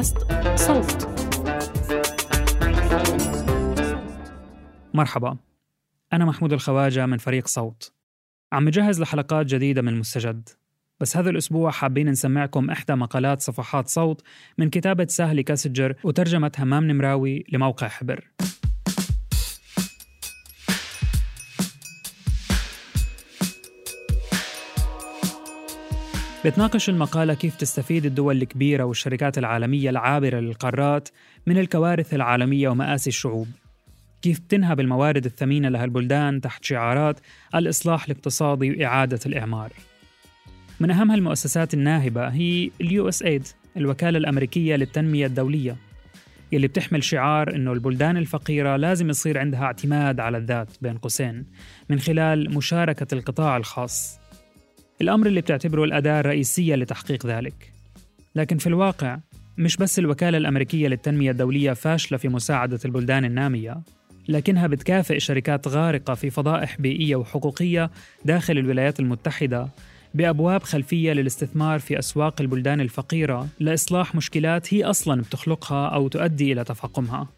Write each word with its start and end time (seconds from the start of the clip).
بودكاست 0.00 0.18
صوت. 0.56 1.08
مرحبا. 4.94 5.36
أنا 6.12 6.24
محمود 6.24 6.52
الخواجة 6.52 7.06
من 7.06 7.18
فريق 7.18 7.46
صوت. 7.46 7.92
عم 8.52 8.68
نجهز 8.68 9.00
لحلقات 9.00 9.46
جديدة 9.46 9.82
من 9.82 9.98
مستجد. 9.98 10.48
بس 11.00 11.16
هذا 11.16 11.30
الأسبوع 11.30 11.70
حابين 11.70 12.08
نسمعكم 12.08 12.70
إحدى 12.70 12.94
مقالات 12.94 13.40
صفحات 13.40 13.88
صوت 13.88 14.22
من 14.58 14.70
كتابة 14.70 15.06
سهلي 15.06 15.42
كاسجر 15.42 15.94
وترجمة 16.04 16.52
همام 16.58 16.84
نمراوي 16.84 17.44
لموقع 17.52 17.88
حبر. 17.88 18.30
بتناقش 26.44 26.88
المقالة 26.88 27.34
كيف 27.34 27.56
تستفيد 27.56 28.06
الدول 28.06 28.42
الكبيرة 28.42 28.84
والشركات 28.84 29.38
العالمية 29.38 29.90
العابرة 29.90 30.40
للقارات 30.40 31.08
من 31.46 31.58
الكوارث 31.58 32.14
العالمية 32.14 32.68
ومآسي 32.68 33.10
الشعوب. 33.10 33.48
كيف 34.22 34.40
بتنهب 34.40 34.80
الموارد 34.80 35.24
الثمينة 35.24 35.68
لهالبلدان 35.68 36.40
تحت 36.40 36.64
شعارات 36.64 37.20
الإصلاح 37.54 38.04
الاقتصادي 38.04 38.70
وإعادة 38.70 39.18
الإعمار. 39.26 39.72
من 40.80 40.90
أهم 40.90 41.10
هالمؤسسات 41.10 41.74
الناهبة 41.74 42.28
هي 42.28 42.70
ال 42.80 43.08
USAID 43.08 43.46
الوكالة 43.76 44.18
الأمريكية 44.18 44.76
للتنمية 44.76 45.26
الدولية 45.26 45.76
يلي 46.52 46.68
بتحمل 46.68 47.04
شعار 47.04 47.54
إنه 47.54 47.72
البلدان 47.72 48.16
الفقيرة 48.16 48.76
لازم 48.76 49.10
يصير 49.10 49.38
عندها 49.38 49.62
اعتماد 49.62 50.20
على 50.20 50.38
الذات 50.38 50.68
بين 50.82 50.98
قوسين 50.98 51.46
من 51.90 51.98
خلال 52.00 52.54
مشاركة 52.54 53.14
القطاع 53.14 53.56
الخاص. 53.56 54.19
الأمر 55.00 55.26
اللي 55.26 55.40
بتعتبره 55.40 55.84
الأداة 55.84 56.20
الرئيسية 56.20 56.74
لتحقيق 56.74 57.26
ذلك. 57.26 57.72
لكن 58.34 58.58
في 58.58 58.66
الواقع 58.66 59.18
مش 59.58 59.76
بس 59.76 59.98
الوكالة 59.98 60.38
الأمريكية 60.38 60.88
للتنمية 60.88 61.30
الدولية 61.30 61.72
فاشلة 61.72 62.18
في 62.18 62.28
مساعدة 62.28 62.78
البلدان 62.84 63.24
النامية 63.24 63.80
لكنها 64.28 64.66
بتكافئ 64.66 65.18
شركات 65.18 65.68
غارقة 65.68 66.14
في 66.14 66.30
فضائح 66.30 66.80
بيئية 66.80 67.16
وحقوقية 67.16 67.90
داخل 68.24 68.58
الولايات 68.58 69.00
المتحدة 69.00 69.68
بأبواب 70.14 70.62
خلفية 70.62 71.12
للاستثمار 71.12 71.78
في 71.78 71.98
أسواق 71.98 72.40
البلدان 72.40 72.80
الفقيرة 72.80 73.48
لإصلاح 73.60 74.14
مشكلات 74.14 74.74
هي 74.74 74.84
أصلاً 74.84 75.20
بتخلقها 75.20 75.88
أو 75.88 76.08
تؤدي 76.08 76.52
إلى 76.52 76.64
تفاقمها. 76.64 77.28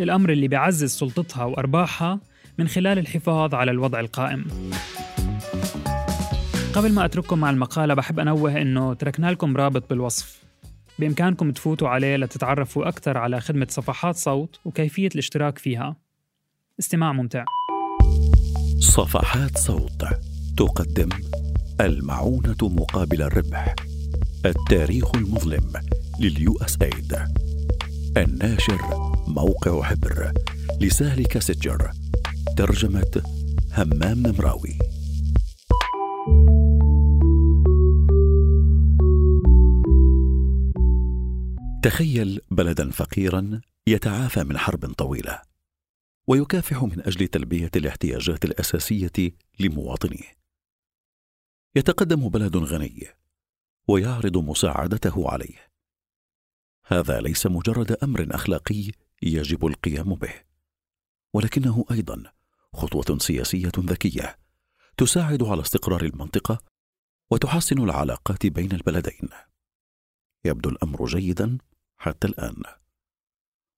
الأمر 0.00 0.32
اللي 0.32 0.48
بيعزز 0.48 0.90
سلطتها 0.90 1.44
وأرباحها 1.44 2.20
من 2.58 2.68
خلال 2.68 2.98
الحفاظ 2.98 3.54
على 3.54 3.70
الوضع 3.70 4.00
القائم. 4.00 4.44
قبل 6.74 6.92
ما 6.92 7.04
أترككم 7.04 7.38
مع 7.38 7.50
المقالة 7.50 7.94
بحب 7.94 8.18
أنوه 8.18 8.62
أنه 8.62 8.94
تركنا 8.94 9.30
لكم 9.30 9.56
رابط 9.56 9.90
بالوصف. 9.90 10.42
بإمكانكم 10.98 11.50
تفوتوا 11.50 11.88
عليه 11.88 12.16
لتتعرفوا 12.16 12.88
أكثر 12.88 13.18
على 13.18 13.40
خدمة 13.40 13.66
صفحات 13.70 14.16
صوت 14.16 14.60
وكيفية 14.64 15.08
الاشتراك 15.14 15.58
فيها. 15.58 15.96
استماع 16.80 17.12
ممتع. 17.12 17.44
صفحات 18.78 19.58
صوت 19.58 20.04
تقدم 20.56 21.08
المعونة 21.80 22.56
مقابل 22.62 23.22
الربح 23.22 23.74
التاريخ 24.46 25.14
المظلم 25.14 25.72
لليو 26.20 26.56
إس 26.56 26.78
ايد 26.82 27.16
الناشر 28.16 28.80
موقع 29.28 29.82
حبر 29.82 30.32
لسهل 30.80 31.26
كاسجر 31.26 31.90
ترجمة 32.56 33.22
همام 33.76 34.26
نمراوي 34.26 34.78
تخيل 41.82 42.40
بلدا 42.50 42.90
فقيرا 42.90 43.60
يتعافى 43.86 44.44
من 44.44 44.58
حرب 44.58 44.92
طويلة 44.92 45.42
ويكافح 46.26 46.82
من 46.82 47.00
أجل 47.00 47.28
تلبية 47.28 47.70
الاحتياجات 47.76 48.44
الأساسية 48.44 49.32
لمواطنيه. 49.60 50.36
يتقدم 51.76 52.28
بلد 52.28 52.56
غني 52.56 53.06
ويعرض 53.88 54.36
مساعدته 54.36 55.30
عليه. 55.30 55.68
هذا 56.86 57.20
ليس 57.20 57.46
مجرد 57.46 57.92
أمر 57.92 58.26
أخلاقي 58.30 58.90
يجب 59.22 59.66
القيام 59.66 60.14
به 60.14 60.34
ولكنه 61.34 61.84
أيضا 61.90 62.22
خطوة 62.72 63.18
سياسية 63.18 63.72
ذكية 63.78 64.38
تساعد 64.96 65.42
على 65.42 65.60
استقرار 65.60 66.04
المنطقة 66.04 66.62
وتحسن 67.30 67.78
العلاقات 67.78 68.46
بين 68.46 68.72
البلدين. 68.72 69.28
يبدو 70.44 70.68
الأمر 70.68 71.06
جيدا 71.06 71.58
حتى 72.02 72.28
الآن. 72.28 72.62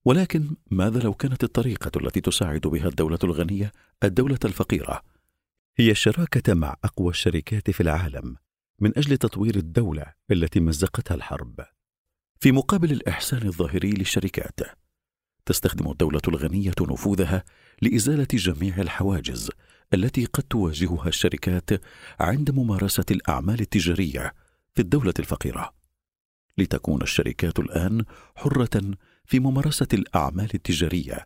ولكن 0.05 0.55
ماذا 0.71 0.99
لو 0.99 1.13
كانت 1.13 1.43
الطريقة 1.43 1.91
التي 1.99 2.21
تساعد 2.21 2.61
بها 2.61 2.87
الدولة 2.87 3.19
الغنية 3.23 3.71
الدولة 4.03 4.39
الفقيرة؟ 4.45 5.01
هي 5.77 5.91
الشراكة 5.91 6.53
مع 6.53 6.75
أقوى 6.83 7.09
الشركات 7.09 7.71
في 7.71 7.81
العالم 7.81 8.35
من 8.79 8.97
أجل 8.97 9.17
تطوير 9.17 9.55
الدولة 9.55 10.05
التي 10.31 10.59
مزقتها 10.59 11.15
الحرب. 11.15 11.65
في 12.39 12.51
مقابل 12.51 12.91
الإحسان 12.91 13.47
الظاهري 13.47 13.91
للشركات 13.91 14.59
تستخدم 15.45 15.91
الدولة 15.91 16.21
الغنية 16.27 16.73
نفوذها 16.81 17.43
لإزالة 17.81 18.27
جميع 18.33 18.77
الحواجز 18.77 19.51
التي 19.93 20.25
قد 20.25 20.43
تواجهها 20.43 21.07
الشركات 21.07 21.69
عند 22.19 22.51
ممارسة 22.51 23.05
الأعمال 23.11 23.61
التجارية 23.61 24.33
في 24.73 24.81
الدولة 24.81 25.13
الفقيرة. 25.19 25.73
لتكون 26.57 27.01
الشركات 27.01 27.59
الآن 27.59 28.05
حرة 28.35 28.97
في 29.25 29.39
ممارسة 29.39 29.87
الأعمال 29.93 30.49
التجارية 30.53 31.25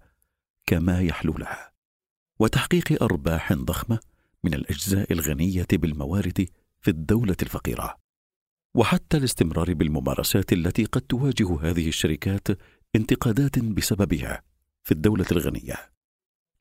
كما 0.66 1.02
يحلو 1.02 1.34
لها 1.34 1.72
وتحقيق 2.40 3.04
أرباح 3.04 3.54
ضخمة 3.54 4.00
من 4.44 4.54
الأجزاء 4.54 5.14
الغنية 5.14 5.68
بالموارد 5.74 6.50
في 6.82 6.88
الدولة 6.92 7.36
الفقيرة. 7.42 7.98
وحتى 8.76 9.18
الاستمرار 9.18 9.74
بالممارسات 9.74 10.54
التي 10.54 10.86
قد 10.86 11.02
تواجه 11.02 11.62
هذه 11.62 11.88
الشركات 11.88 12.48
انتقادات 12.96 13.60
بسببها 13.60 14.44
في 14.84 14.92
الدولة 14.92 15.26
الغنية. 15.32 15.92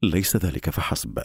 ليس 0.02 0.36
ذلك 0.36 0.70
فحسب 0.70 1.22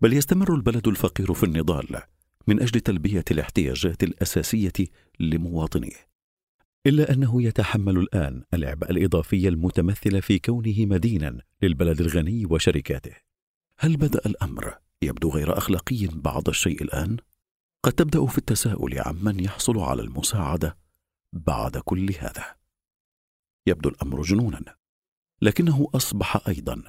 بل 0.00 0.12
يستمر 0.12 0.54
البلد 0.54 0.88
الفقير 0.88 1.34
في 1.34 1.44
النضال 1.44 2.02
من 2.46 2.62
أجل 2.62 2.80
تلبية 2.80 3.24
الاحتياجات 3.30 4.02
الأساسية 4.02 4.72
لمواطنيه. 5.20 6.08
إلا 6.86 7.12
أنه 7.12 7.42
يتحمل 7.42 7.98
الآن 7.98 8.42
العبء 8.54 8.90
الاضافي 8.90 9.48
المتمثل 9.48 10.22
في 10.22 10.38
كونه 10.38 10.86
مدينا 10.86 11.42
للبلد 11.62 12.00
الغني 12.00 12.46
وشركاته. 12.46 13.16
هل 13.78 13.96
بدأ 13.96 14.20
الأمر 14.26 14.78
يبدو 15.02 15.30
غير 15.30 15.58
أخلاقي 15.58 16.06
بعض 16.06 16.48
الشيء 16.48 16.82
الآن؟ 16.82 17.16
قد 17.82 17.92
تبدأ 17.92 18.26
في 18.26 18.38
التساؤل 18.38 18.98
عمن 18.98 19.40
يحصل 19.40 19.78
على 19.78 20.02
المساعدة 20.02 20.76
بعد 21.32 21.76
كل 21.76 22.14
هذا. 22.18 22.56
يبدو 23.66 23.88
الأمر 23.88 24.22
جنونا 24.22 24.76
لكنه 25.42 25.88
أصبح 25.94 26.48
أيضا 26.48 26.82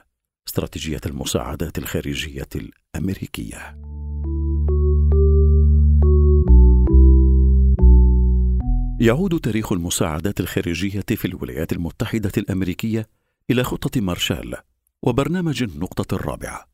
استراتيجية 0.47 1.01
المساعدات 1.05 1.77
الخارجية 1.77 2.49
الأمريكية. 2.55 3.88
يعود 9.01 9.39
تاريخ 9.39 9.71
المساعدات 9.71 10.39
الخارجية 10.39 11.03
في 11.09 11.25
الولايات 11.25 11.73
المتحدة 11.73 12.31
الأمريكية 12.37 13.09
إلى 13.49 13.63
خطة 13.63 14.01
مارشال 14.01 14.55
وبرنامج 15.01 15.63
النقطة 15.63 16.15
الرابعة 16.15 16.65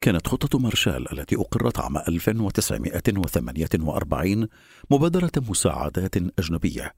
كانت 0.00 0.26
خطة 0.26 0.58
مارشال 0.58 1.12
التي 1.12 1.36
أقرت 1.36 1.78
عام 1.78 1.96
1948 1.96 4.48
مبادرة 4.90 5.32
مساعدات 5.36 6.16
أجنبية 6.16 6.94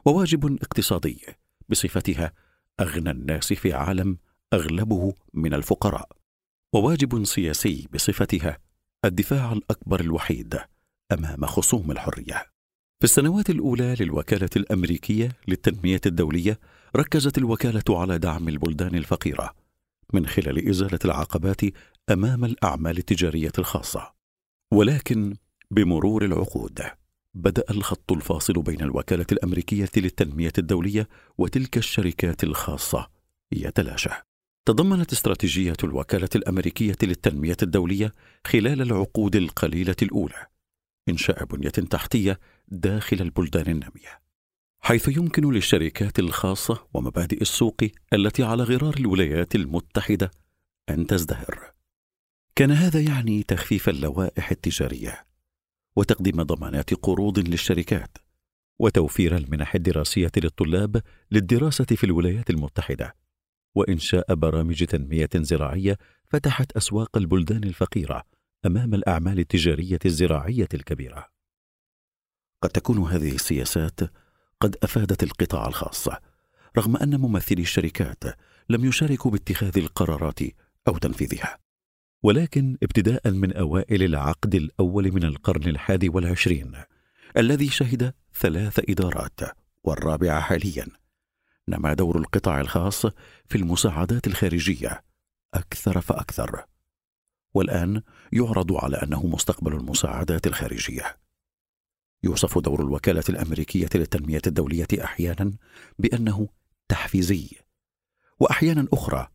وواجب 0.05 0.62
اقتصادي 0.62 1.27
بصفتها 1.69 2.33
أغنى 2.81 3.11
الناس 3.11 3.53
في 3.53 3.73
عالم 3.73 4.19
أغلبه 4.53 5.15
من 5.35 5.55
الفقراء، 5.55 6.09
وواجب 6.73 7.25
سياسي 7.25 7.88
بصفتها 7.93 8.59
الدفاع 9.05 9.53
الأكبر 9.53 10.00
الوحيد 10.00 10.59
أمام 11.12 11.47
خصوم 11.47 11.91
الحرية. 11.91 12.47
في 12.99 13.05
السنوات 13.05 13.50
الأولى 13.50 13.97
للوكالة 14.00 14.50
الأمريكية 14.56 15.33
للتنمية 15.49 16.00
الدولية 16.06 16.59
ركزت 16.96 17.38
الوكالة 17.38 17.82
على 17.88 18.19
دعم 18.19 18.48
البلدان 18.48 18.94
الفقيرة 18.94 19.54
من 20.12 20.26
خلال 20.26 20.69
إزالة 20.69 20.98
العقبات 21.04 21.60
أمام 22.10 22.44
الأعمال 22.44 22.98
التجارية 22.98 23.52
الخاصة. 23.58 24.12
ولكن 24.72 25.37
بمرور 25.70 26.25
العقود 26.25 26.81
بدأ 27.34 27.64
الخط 27.70 28.12
الفاصل 28.12 28.62
بين 28.62 28.81
الوكالة 28.81 29.26
الأمريكية 29.32 29.88
للتنمية 29.96 30.52
الدولية 30.58 31.08
وتلك 31.38 31.76
الشركات 31.76 32.44
الخاصة 32.44 33.08
يتلاشى. 33.52 34.10
تضمنت 34.66 35.12
استراتيجية 35.12 35.76
الوكالة 35.84 36.28
الأمريكية 36.37 36.96
للتنمية 37.02 37.56
الدولية 37.62 38.12
خلال 38.46 38.82
العقود 38.82 39.37
القليلة 39.37 39.96
الأولى 40.02 40.46
إنشاء 41.08 41.44
بنية 41.44 41.69
تحتية 41.69 42.40
داخل 42.69 43.20
البلدان 43.20 43.66
النامية 43.66 44.25
حيث 44.87 45.17
يمكن 45.17 45.53
للشركات 45.53 46.19
الخاصة 46.19 46.87
ومبادئ 46.94 47.41
السوق 47.41 47.77
التي 48.12 48.43
على 48.43 48.62
غرار 48.62 48.94
الولايات 48.97 49.55
المتحدة 49.55 50.31
أن 50.91 51.06
تزدهر. 51.06 51.73
كان 52.56 52.71
هذا 52.71 53.00
يعني 53.00 53.43
تخفيف 53.43 53.88
اللوائح 53.88 54.50
التجارية 54.50 55.27
وتقديم 55.97 56.43
ضمانات 56.43 56.94
قروض 56.94 57.38
للشركات 57.38 58.19
وتوفير 58.79 59.37
المنح 59.37 59.75
الدراسية 59.75 60.33
للطلاب 60.37 61.03
للدراسة 61.31 61.85
في 61.85 62.05
الولايات 62.05 62.50
المتحدة 62.50 63.17
وإنشاء 63.75 64.35
برامج 64.35 64.85
تنمية 64.85 65.31
زراعية 65.35 65.99
فتحت 66.29 66.73
أسواق 66.73 67.17
البلدان 67.17 67.65
الفقيرة 67.65 68.23
أمام 68.67 68.94
الأعمال 68.94 69.38
التجارية 69.38 69.99
الزراعية 70.05 70.69
الكبيرة. 70.75 71.27
قد 72.62 72.71
تكون 72.71 72.99
هذه 72.99 73.35
السياسات 73.35 74.00
قد 74.61 74.76
أفادت 74.82 75.23
القطاع 75.23 75.67
الخاص. 75.67 76.08
رغم 76.79 76.97
أن 76.97 77.20
ممثلي 77.20 77.62
الشركات 77.62 78.25
لم 78.69 78.85
يشاركوا 78.85 79.31
باتخاذ 79.31 79.79
القرارات 79.79 80.41
أو 80.88 80.99
تنفيذها. 80.99 81.58
ولكن 82.23 82.79
ابتداء 82.82 83.31
من 83.31 83.53
أوائل 83.53 84.03
العقد 84.03 84.55
الأول 84.55 85.12
من 85.12 85.25
القرن 85.25 85.69
الحادي 85.69 86.08
والعشرين 86.08 86.73
الذي 87.37 87.69
شهد 87.69 88.14
ثلاث 88.35 88.81
إدارات 88.91 89.41
والرابعه 89.85 90.41
حاليا. 90.41 90.87
نما 91.69 91.94
دور 91.94 92.19
القطاع 92.19 92.61
الخاص 92.61 93.06
في 93.47 93.56
المساعدات 93.56 94.26
الخارجية 94.26 95.05
أكثر 95.55 96.00
فأكثر. 96.00 96.64
والآن 97.55 98.02
يعرض 98.32 98.73
على 98.73 98.97
أنه 98.97 99.26
مستقبل 99.26 99.73
المساعدات 99.73 100.47
الخارجية. 100.47 101.17
يوصف 102.26 102.58
دور 102.58 102.82
الوكالة 102.82 103.25
الأمريكية 103.28 103.88
للتنمية 103.94 104.43
الدولية 104.46 104.88
أحيانا 105.05 105.52
بأنه 105.99 106.49
تحفيزي 106.88 107.49
وأحيانا 108.40 108.88
أخرى 108.93 109.28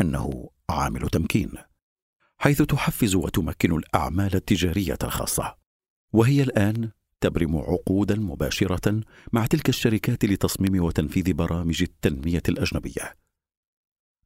أنه 0.00 0.50
عامل 0.70 1.08
تمكين 1.08 1.52
حيث 2.38 2.62
تحفز 2.62 3.14
وتمكن 3.14 3.72
الأعمال 3.76 4.34
التجارية 4.34 4.98
الخاصة. 5.02 5.56
وهي 6.12 6.42
الآن 6.42 6.90
تبرم 7.20 7.56
عقودا 7.56 8.16
مباشرة 8.16 9.00
مع 9.32 9.46
تلك 9.46 9.68
الشركات 9.68 10.24
لتصميم 10.24 10.84
وتنفيذ 10.84 11.32
برامج 11.32 11.82
التنمية 11.82 12.42
الأجنبية. 12.48 13.16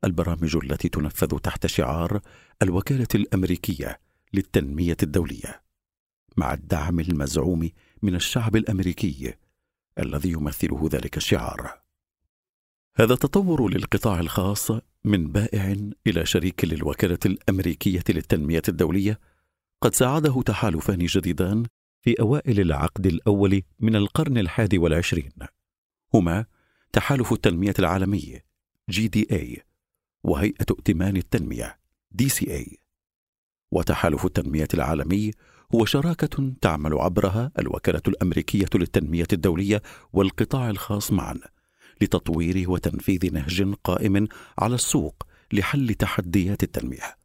البرامج 0.05 0.57
التي 0.57 0.89
تنفذ 0.89 1.39
تحت 1.39 1.67
شعار 1.67 2.21
الوكالة 2.63 3.09
الأمريكية 3.15 4.01
للتنمية 4.35 4.97
الدولية 5.03 5.63
مع 6.37 6.55
الدعم 6.55 7.01
المزعوم 7.01 7.71
من 8.03 8.15
الشعب 8.15 8.57
الأمريكي 8.57 9.35
الذي 9.99 10.31
يمثله 10.33 10.89
ذلك 10.93 11.17
الشعار. 11.17 11.81
هذا 12.97 13.13
التطور 13.13 13.69
للقطاع 13.69 14.21
الخاص 14.21 14.71
من 15.05 15.33
بائع 15.33 15.77
إلى 16.07 16.27
شريك 16.27 16.65
للوكالة 16.65 17.19
الأمريكية 17.27 18.05
للتنمية 18.09 18.63
الدولية. 18.69 19.21
قد 19.83 19.95
ساعده 19.95 20.43
تحالفان 20.43 20.99
جديدان 20.99 21.67
في 22.03 22.21
أوائل 22.21 22.61
العقد 22.61 23.07
الأول 23.07 23.63
من 23.81 23.97
القرن 23.97 24.39
الحادي 24.39 24.79
والعشرين. 24.79 25.33
هما 26.15 26.47
تحالف 26.93 27.33
التنمية 27.33 27.75
العالمي 27.79 28.41
GDA 28.91 29.63
وهيئة 30.25 30.67
ائتمان 30.71 31.17
التنمية 31.17 31.79
DCA 32.11 32.79
وتحالف 33.73 34.25
التنمية 34.25 34.69
العالمي 34.75 35.31
هو 35.75 35.85
شراكة 35.85 36.53
تعمل 36.61 36.95
عبرها 36.95 37.53
الوكالة 37.59 38.03
الأمريكية 38.09 38.67
للتنمية 38.75 39.27
الدولية 39.33 39.83
والقطاع 40.13 40.71
الخاص 40.71 41.13
معا 41.13 41.39
لتطوير 42.01 42.71
وتنفيذ 42.71 43.33
نهج 43.33 43.75
قائم 43.85 44.29
على 44.59 44.75
السوق 44.75 45.23
لحل 45.53 45.95
تحديات 45.95 46.63
التنمية. 46.63 47.17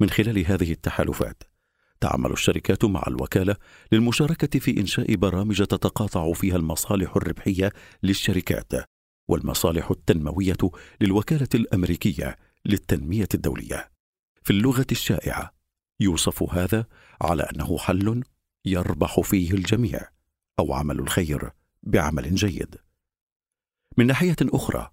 من 0.00 0.10
خلال 0.10 0.46
هذه 0.46 0.72
التحالفات 0.72 1.42
تعمل 2.00 2.32
الشركات 2.32 2.84
مع 2.84 3.02
الوكالة 3.08 3.56
للمشاركة 3.92 4.58
في 4.58 4.80
إنشاء 4.80 5.14
برامج 5.14 5.62
تتقاطع 5.62 6.32
فيها 6.32 6.56
المصالح 6.56 7.16
الربحية 7.16 7.72
للشركات 8.02 8.72
والمصالح 9.28 9.90
التنموية 9.90 10.56
للوكالة 11.00 11.48
الأمريكية 11.54 12.36
للتنمية 12.64 13.28
الدولية. 13.34 13.90
في 14.42 14.50
اللغة 14.50 14.86
الشائعة 14.92 15.58
يوصف 16.00 16.42
هذا 16.42 16.86
على 17.20 17.42
أنه 17.42 17.78
حل 17.78 18.22
يربح 18.64 19.20
فيه 19.20 19.50
الجميع 19.52 20.00
أو 20.58 20.72
عمل 20.72 20.98
الخير 20.98 21.50
بعمل 21.82 22.34
جيد. 22.34 22.76
من 23.96 24.06
ناحية 24.06 24.36
أخرى 24.42 24.90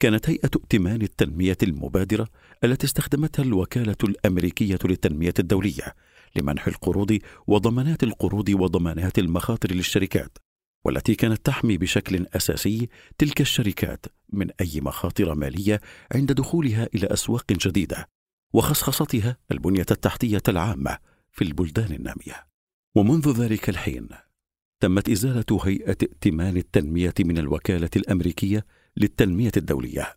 كانت 0.00 0.30
هيئة 0.30 0.50
ائتمان 0.56 1.02
التنمية 1.02 1.56
المبادرة 1.62 2.28
التي 2.64 2.86
استخدمتها 2.86 3.42
الوكالة 3.42 3.96
الأمريكية 4.04 4.78
للتنمية 4.84 5.34
الدولية 5.38 5.94
لمنح 6.36 6.66
القروض 6.66 7.18
وضمانات 7.46 8.02
القروض 8.02 8.48
وضمانات 8.48 9.18
المخاطر 9.18 9.72
للشركات 9.72 10.38
والتي 10.84 11.14
كانت 11.14 11.46
تحمي 11.46 11.78
بشكل 11.78 12.26
أساسي 12.34 12.88
تلك 13.18 13.40
الشركات 13.40 14.06
من 14.32 14.50
أي 14.60 14.80
مخاطر 14.80 15.34
مالية 15.34 15.80
عند 16.14 16.32
دخولها 16.32 16.88
إلى 16.94 17.06
أسواق 17.06 17.52
جديدة 17.52 18.08
وخصخصتها 18.52 19.36
البنية 19.52 19.86
التحتية 19.90 20.42
العامة 20.48 20.98
في 21.38 21.44
البلدان 21.44 21.92
النامية 21.92 22.46
ومنذ 22.94 23.42
ذلك 23.42 23.68
الحين 23.68 24.08
تمت 24.80 25.08
إزالة 25.08 25.60
هيئة 25.64 25.96
ائتمان 26.02 26.56
التنمية 26.56 27.14
من 27.20 27.38
الوكالة 27.38 27.90
الأمريكية 27.96 28.66
للتنمية 28.96 29.52
الدولية 29.56 30.16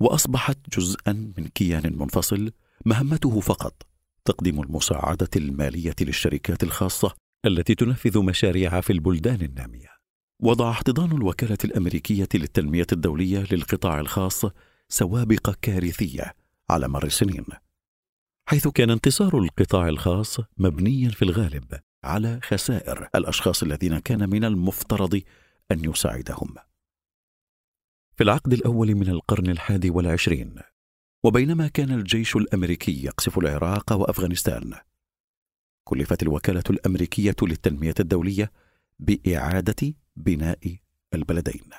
وأصبحت 0.00 0.58
جزءا 0.78 1.12
من 1.12 1.48
كيان 1.48 1.98
منفصل 1.98 2.52
مهمته 2.86 3.40
فقط 3.40 3.86
تقديم 4.24 4.60
المساعدة 4.62 5.28
المالية 5.36 5.94
للشركات 6.00 6.62
الخاصة 6.62 7.14
التي 7.46 7.74
تنفذ 7.74 8.18
مشاريع 8.22 8.80
في 8.80 8.92
البلدان 8.92 9.42
النامية. 9.42 9.88
وضع 10.42 10.70
احتضان 10.70 11.12
الوكالة 11.12 11.58
الأمريكية 11.64 12.28
للتنمية 12.34 12.86
الدولية 12.92 13.44
للقطاع 13.50 14.00
الخاص 14.00 14.44
سوابق 14.88 15.54
كارثية 15.62 16.34
على 16.70 16.88
مر 16.88 17.06
السنين. 17.06 17.44
حيث 18.48 18.68
كان 18.68 18.90
انتصار 18.90 19.38
القطاع 19.38 19.88
الخاص 19.88 20.40
مبنيا 20.58 21.10
في 21.10 21.22
الغالب 21.22 21.80
على 22.04 22.40
خسائر 22.42 23.08
الأشخاص 23.14 23.62
الذين 23.62 23.98
كان 23.98 24.30
من 24.30 24.44
المفترض 24.44 25.20
أن 25.72 25.84
يساعدهم. 25.84 26.54
في 28.16 28.24
العقد 28.24 28.52
الأول 28.52 28.94
من 28.94 29.08
القرن 29.08 29.50
الحادي 29.50 29.90
والعشرين 29.90 30.54
وبينما 31.24 31.68
كان 31.68 31.90
الجيش 31.90 32.36
الأمريكي 32.36 33.04
يقصف 33.04 33.38
العراق 33.38 33.92
وأفغانستان 33.92 34.74
كلفت 35.84 36.22
الوكالة 36.22 36.64
الأمريكية 36.70 37.36
للتنمية 37.42 37.94
الدولية 38.00 38.52
بإعادة 38.98 39.94
بناء 40.16 40.76
البلدين. 41.14 41.70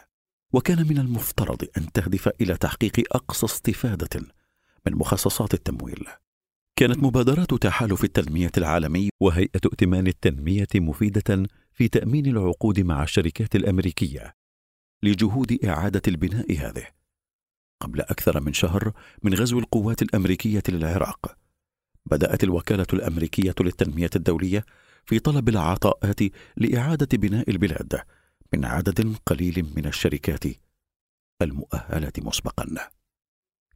وكان 0.53 0.87
من 0.87 0.97
المفترض 0.97 1.67
أن 1.77 1.91
تهدف 1.91 2.27
إلى 2.41 2.57
تحقيق 2.57 3.15
أقصى 3.15 3.45
استفادة 3.45 4.21
من 4.85 4.95
مخصصات 4.95 5.53
التمويل. 5.53 6.07
كانت 6.79 7.03
مبادرات 7.03 7.53
تحالف 7.53 8.03
التنمية 8.03 8.51
العالمي 8.57 9.09
وهيئة 9.19 9.61
ائتمان 9.65 10.07
التنمية 10.07 10.67
مفيدة 10.75 11.47
في 11.73 11.87
تأمين 11.87 12.25
العقود 12.25 12.79
مع 12.79 13.03
الشركات 13.03 13.55
الأمريكية 13.55 14.33
لجهود 15.03 15.65
إعادة 15.65 16.01
البناء 16.07 16.57
هذه. 16.57 16.87
قبل 17.81 18.01
أكثر 18.01 18.41
من 18.41 18.53
شهر 18.53 18.91
من 19.23 19.33
غزو 19.33 19.59
القوات 19.59 20.01
الأمريكية 20.01 20.63
للعراق 20.69 21.37
بدأت 22.05 22.43
الوكالة 22.43 22.87
الأمريكية 22.93 23.55
للتنمية 23.59 24.09
الدولية 24.15 24.65
في 25.05 25.19
طلب 25.19 25.49
العطاءات 25.49 26.19
لإعادة 26.57 27.17
بناء 27.17 27.49
البلاد 27.49 28.01
من 28.53 28.65
عدد 28.65 29.15
قليل 29.25 29.65
من 29.75 29.85
الشركات 29.85 30.43
المؤهله 31.41 32.13
مسبقا. 32.17 32.89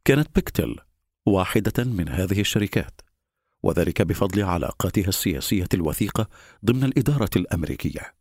كانت 0.04 0.34
بيكتل 0.34 0.76
واحدة 1.26 1.84
من 1.84 2.08
هذه 2.08 2.40
الشركات 2.40 3.00
وذلك 3.62 4.02
بفضل 4.02 4.42
علاقاتها 4.42 5.08
السياسية 5.08 5.68
الوثيقة 5.74 6.28
ضمن 6.64 6.84
الإدارة 6.84 7.30
الأمريكية. 7.36 8.14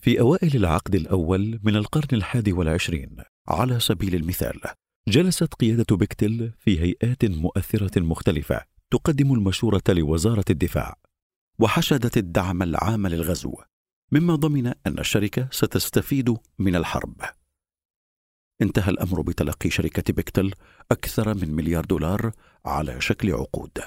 في 0.00 0.20
أوائل 0.20 0.56
العقد 0.56 0.94
الأول 0.94 1.60
من 1.62 1.76
القرن 1.76 2.08
الحادي 2.12 2.52
والعشرين 2.52 3.16
على 3.48 3.80
سبيل 3.80 4.14
المثال 4.14 4.60
جلست 5.08 5.54
قيادة 5.54 5.96
بكتل 5.96 6.52
في 6.58 6.80
هيئات 6.80 7.24
مؤثرة 7.24 8.00
مختلفة 8.00 8.60
تقدم 8.90 9.32
المشورة 9.32 9.82
لوزارة 9.88 10.44
الدفاع 10.50 10.94
وحشدت 11.58 12.16
الدعم 12.16 12.62
العام 12.62 13.06
للغزو 13.06 13.54
مما 14.12 14.34
ضمن 14.34 14.66
أن 14.66 14.98
الشركة 14.98 15.48
ستستفيد 15.50 16.36
من 16.58 16.76
الحرب. 16.76 17.14
انتهى 18.62 18.90
الأمر 18.90 19.20
بتلقي 19.20 19.70
شركة 19.70 20.12
بيكتل 20.12 20.52
أكثر 20.90 21.34
من 21.34 21.54
مليار 21.54 21.84
دولار 21.84 22.32
على 22.66 23.00
شكل 23.00 23.32
عقود. 23.32 23.78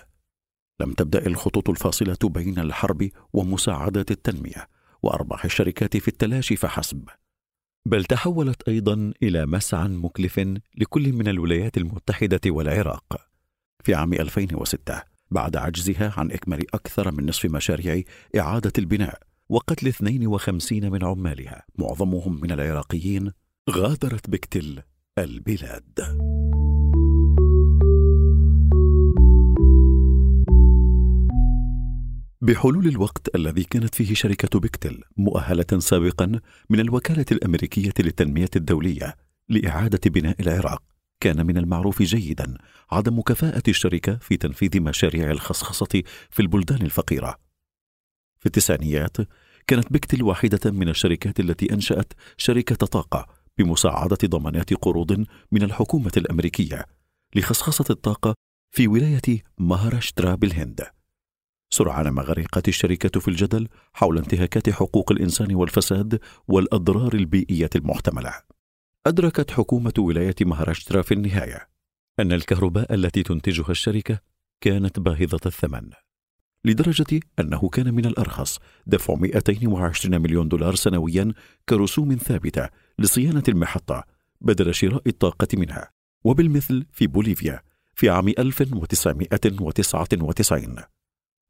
لم 0.82 0.94
تبدأ 0.94 1.28
الخطوط 1.28 1.70
الفاصلة 1.70 2.18
بين 2.24 2.60
الحرب 2.60 3.10
ومساعدة 3.34 4.06
التنمية 4.12 4.68
وأرباح 5.04 5.46
الشركات 5.46 5.98
في 5.98 6.08
التلاشي 6.08 6.56
فحسب. 6.56 7.10
بل 7.86 8.06
تحولت 8.06 8.68
أيضا 8.70 9.14
إلى 9.24 9.46
مسعى 9.46 9.88
مكلف 9.88 10.40
لكل 10.78 11.14
من 11.14 11.28
الولايات 11.28 11.78
المتحدة 11.78 12.42
والعراق. 12.48 13.28
في 13.84 13.96
عام 13.96 14.14
2006 14.14 15.02
بعد 15.32 15.58
عجزها 15.58 16.14
عن 16.18 16.32
إكمال 16.32 16.76
أكثر 16.76 17.12
من 17.12 17.26
نصف 17.26 17.46
مشاريع 17.46 18.02
إعادة 18.38 18.74
البناء 18.78 19.20
وقتل 19.50 19.88
52 19.88 20.92
من 20.92 21.06
عمالها 21.06 21.66
معظمهم 21.80 22.42
من 22.42 22.52
العراقيين 22.52 23.32
غادرت 23.70 24.30
بكتل 24.30 24.82
البلاد 25.18 26.00
بحلول 32.42 32.88
الوقت 32.88 33.36
الذي 33.36 33.64
كانت 33.64 33.96
فيه 33.96 34.14
شركة 34.14 34.60
بكتل 34.60 35.02
مؤهلة 35.18 35.80
سابقا 35.80 36.40
من 36.70 36.80
الوكالة 36.80 37.26
الأمريكية 37.32 37.94
للتنمية 38.00 38.50
الدولية 38.56 39.16
لإعادة 39.50 40.00
بناء 40.06 40.42
العراق 40.42 40.84
كان 41.20 41.46
من 41.46 41.58
المعروف 41.58 42.02
جيدا 42.02 42.58
عدم 42.92 43.22
كفاءة 43.22 43.64
الشركة 43.68 44.16
في 44.16 44.38
تنفيذ 44.38 44.82
مشاريع 44.82 45.32
الخصخصة 45.32 46.04
في 46.30 46.40
البلدان 46.40 46.82
الفقيرة. 46.82 47.40
في 48.40 48.46
التسعينيات 48.46 49.18
كانت 49.68 49.94
بكتل 49.94 50.24
واحدة 50.24 50.72
من 50.72 50.90
الشركات 50.90 51.40
التي 51.40 51.74
أنشأت 51.74 52.14
شركة 52.38 52.76
طاقة 52.76 53.28
بمساعدة 53.58 54.18
ضمانات 54.26 54.74
قروض 54.74 55.26
من 55.52 55.64
الحكومة 55.64 56.12
الأمريكية 56.18 56.86
لخصخصة 57.36 57.86
الطاقة 57.90 58.36
في 58.72 58.88
ولاية 58.88 59.44
مهاراشترا 59.58 60.36
بالهند. 60.36 60.86
سرعان 61.74 62.10
ما 62.10 62.22
غرقت 62.22 62.68
الشركة 62.68 63.20
في 63.20 63.28
الجدل 63.28 63.68
حول 63.94 64.18
انتهاكات 64.18 64.70
حقوق 64.70 65.12
الإنسان 65.12 65.56
والفساد 65.56 66.20
والأضرار 66.48 67.14
البيئية 67.14 67.70
المحتملة. 67.76 68.34
أدركت 69.08 69.52
حكومة 69.52 69.94
ولاية 69.98 70.36
مهاراشترا 70.42 71.02
في 71.02 71.14
النهاية 71.14 71.70
أن 72.20 72.32
الكهرباء 72.32 72.94
التي 72.94 73.24
تنتجها 73.24 73.72
الشركة 73.72 74.20
كانت 74.62 75.00
باهظة 75.00 75.40
الثمن. 75.46 75.90
لدرجة 76.66 77.20
أنه 77.40 77.70
كان 77.70 77.94
من 77.94 78.06
الأرخص 78.06 78.60
دفع 78.88 79.16
220 79.16 80.22
مليون 80.22 80.48
دولار 80.48 80.76
سنويا 80.76 81.34
كرسوم 81.70 82.16
ثابتة 82.16 82.70
لصيانة 83.00 83.44
المحطة 83.48 84.04
بدل 84.42 84.74
شراء 84.74 85.02
الطاقة 85.08 85.48
منها. 85.54 85.92
وبالمثل 86.24 86.86
في 86.92 87.08
بوليفيا 87.08 87.62
في 87.94 88.10
عام 88.10 88.28
1999 88.28 90.76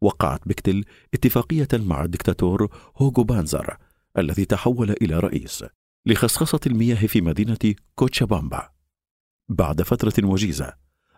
وقعت 0.01 0.47
بكتل 0.47 0.83
اتفاقية 1.13 1.67
مع 1.73 2.03
الدكتاتور 2.03 2.69
هوغو 2.97 3.23
بانزر 3.23 3.77
الذي 4.17 4.45
تحول 4.45 4.95
إلى 5.01 5.19
رئيس 5.19 5.65
لخصخصة 6.05 6.59
المياه 6.67 7.07
في 7.07 7.21
مدينة 7.21 7.75
كوتشابامبا. 7.95 8.69
بعد 9.49 9.81
فترة 9.81 10.25
وجيزة 10.25 10.73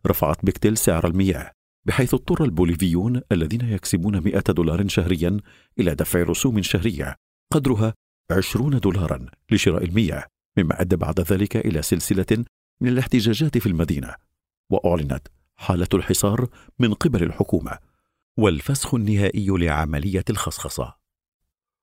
رفعت 0.08 0.46
بكتل 0.46 0.78
سعر 0.78 1.08
المياه 1.08 1.57
بحيث 1.88 2.14
اضطر 2.14 2.44
البوليفيون 2.44 3.22
الذين 3.32 3.62
يكسبون 3.62 4.22
مئة 4.24 4.54
دولار 4.54 4.88
شهريا 4.88 5.38
إلى 5.80 5.96
دفع 5.96 6.24
رسوم 6.24 6.62
شهرية 6.62 7.16
قدرها 7.54 7.94
عشرون 8.32 8.80
دولارا 8.80 9.26
لشراء 9.52 9.84
المياه 9.84 10.24
مما 10.58 10.82
أدى 10.82 10.96
بعد 10.96 11.20
ذلك 11.20 11.58
إلى 11.58 11.82
سلسلة 11.82 12.46
من 12.82 12.90
الاحتجاجات 12.90 13.58
في 13.58 13.66
المدينة 13.66 14.16
وأعلنت 14.70 15.28
حالة 15.56 15.88
الحصار 15.94 16.48
من 16.80 16.94
قبل 16.94 17.24
الحكومة 17.24 17.78
والفسخ 18.38 18.94
النهائي 18.96 19.48
لعملية 19.48 20.26
الخصخصة. 20.30 20.96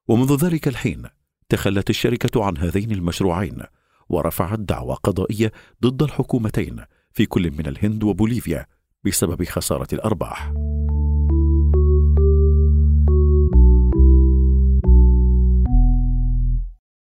ومنذ 0.09 0.45
ذلك 0.45 0.69
الحين 0.69 1.03
تخلت 1.49 1.91
الشركة 1.91 2.45
عن 2.45 2.59
هذين 2.59 2.93
المشروعين 2.93 3.63
ورفعت 4.09 4.59
دعوى 4.59 4.95
قضائية 4.95 5.53
ضد 5.83 6.03
الحكومتين 6.03 6.85
في 7.13 7.27
كل 7.27 7.51
من 7.51 7.67
الهند 7.67 8.05
وبوليفيا 8.05 8.67
بسبب 9.05 9.45
خسارة 9.45 9.89
الأرباح. 9.93 10.53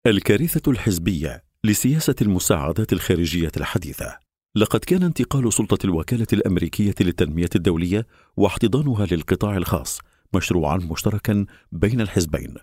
الكارثة 0.06 0.70
الحزبية 0.70 1.44
لسياسة 1.64 2.14
المساعدات 2.22 2.92
الخارجية 2.92 3.52
الحديثة 3.56 4.18
لقد 4.56 4.80
كان 4.80 5.02
انتقال 5.02 5.52
سلطة 5.52 5.86
الوكالة 5.86 6.26
الأمريكية 6.32 6.94
للتنمية 7.00 7.48
الدولية 7.54 8.06
واحتضانها 8.36 9.06
للقطاع 9.06 9.56
الخاص 9.56 10.00
مشروعا 10.34 10.76
مشتركا 10.76 11.46
بين 11.72 12.00
الحزبين 12.00 12.54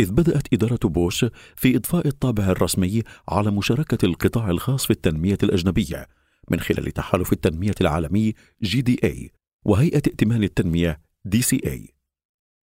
إذ 0.00 0.12
بدأت 0.12 0.52
إدارة 0.52 0.88
بوش 0.88 1.24
في 1.56 1.76
إضفاء 1.76 2.06
الطابع 2.06 2.44
الرسمي 2.44 3.02
على 3.28 3.50
مشاركة 3.50 4.06
القطاع 4.06 4.50
الخاص 4.50 4.84
في 4.86 4.90
التنمية 4.90 5.38
الأجنبية 5.42 6.06
من 6.50 6.60
خلال 6.60 6.90
تحالف 6.90 7.32
التنمية 7.32 7.74
العالمي 7.80 8.34
GDA 8.62 9.32
وهيئة 9.64 9.96
ائتمان 9.96 10.42
التنمية 10.42 11.00
DCA 11.24 11.94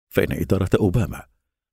فإن 0.09 0.31
إدارة 0.31 0.69
أوباما 0.79 1.23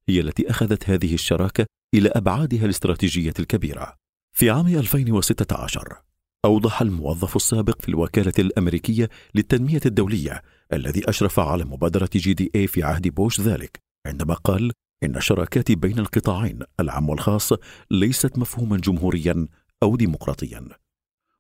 هي 0.09 0.21
التي 0.21 0.51
أخذت 0.51 0.91
هذه 0.91 1.15
الشراكة 1.15 1.67
إلى 1.95 2.09
أبعادها 2.09 2.65
الاستراتيجية 2.65 3.35
الكبيرة. 3.39 3.97
في 4.33 4.51
عام 4.51 4.67
2016 4.67 6.03
أوضح 6.45 6.83
الموظف 6.83 7.37
السابق 7.37 7.83
في 7.83 7.89
الوكالة 7.89 8.33
الأمريكية 8.39 9.09
للتنمية 9.35 9.81
الدولية 9.87 10.43
الذي 10.73 11.09
أشرف 11.11 11.41
على 11.41 11.65
مبادرة 11.65 12.11
GDA 12.15 12.67
في 12.67 12.83
عهد 12.83 13.09
بوش 13.09 13.41
ذلك 13.41 13.81
عندما 14.07 14.35
قال 14.35 14.73
إن 15.03 15.17
الشراكات 15.17 15.73
بين 15.73 15.99
القطاعين 15.99 16.59
العام 16.81 17.09
والخاص 17.09 17.53
ليست 17.91 18.39
مفهوما 18.39 18.77
جمهوريا 18.77 19.49
أو 19.83 19.97
ديمقراطيا. 19.97 20.69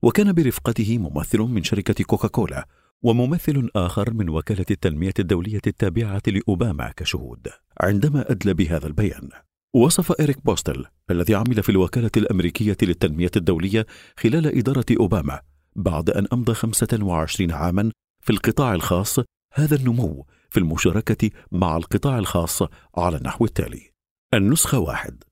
وكان 0.02 0.32
برفقته 0.32 0.98
ممثل 0.98 1.38
من 1.38 1.62
شركة 1.62 2.04
كوكاكولا 2.04 2.68
وممثل 3.02 3.70
آخر 3.76 4.14
من 4.14 4.28
وكالة 4.28 4.66
التنمية 4.70 5.14
الدولية 5.18 5.60
التابعة 5.66 6.22
لأوباما 6.26 6.92
كشهود. 6.96 7.48
عندما 7.80 8.30
أدلى 8.30 8.54
بهذا 8.54 8.86
البيان 8.86 9.28
وصف 9.74 10.12
إريك 10.20 10.44
بوستل 10.44 10.86
الذي 11.10 11.34
عمل 11.34 11.62
في 11.62 11.68
الوكالة 11.68 12.10
الأمريكية 12.16 12.76
للتنمية 12.82 13.30
الدولية 13.36 13.86
خلال 14.16 14.58
إدارة 14.58 14.84
أوباما 15.00 15.40
بعد 15.76 16.10
أن 16.10 16.26
أمضى 16.32 16.54
25 16.54 17.52
عاما 17.52 17.92
في 18.20 18.30
القطاع 18.30 18.74
الخاص 18.74 19.18
هذا 19.54 19.76
النمو 19.76 20.26
في 20.50 20.60
المشاركة 20.60 21.30
مع 21.52 21.76
القطاع 21.76 22.18
الخاص 22.18 22.62
على 22.96 23.16
النحو 23.16 23.44
التالي. 23.44 23.90
النسخة 24.34 24.78
واحد. 24.78 25.24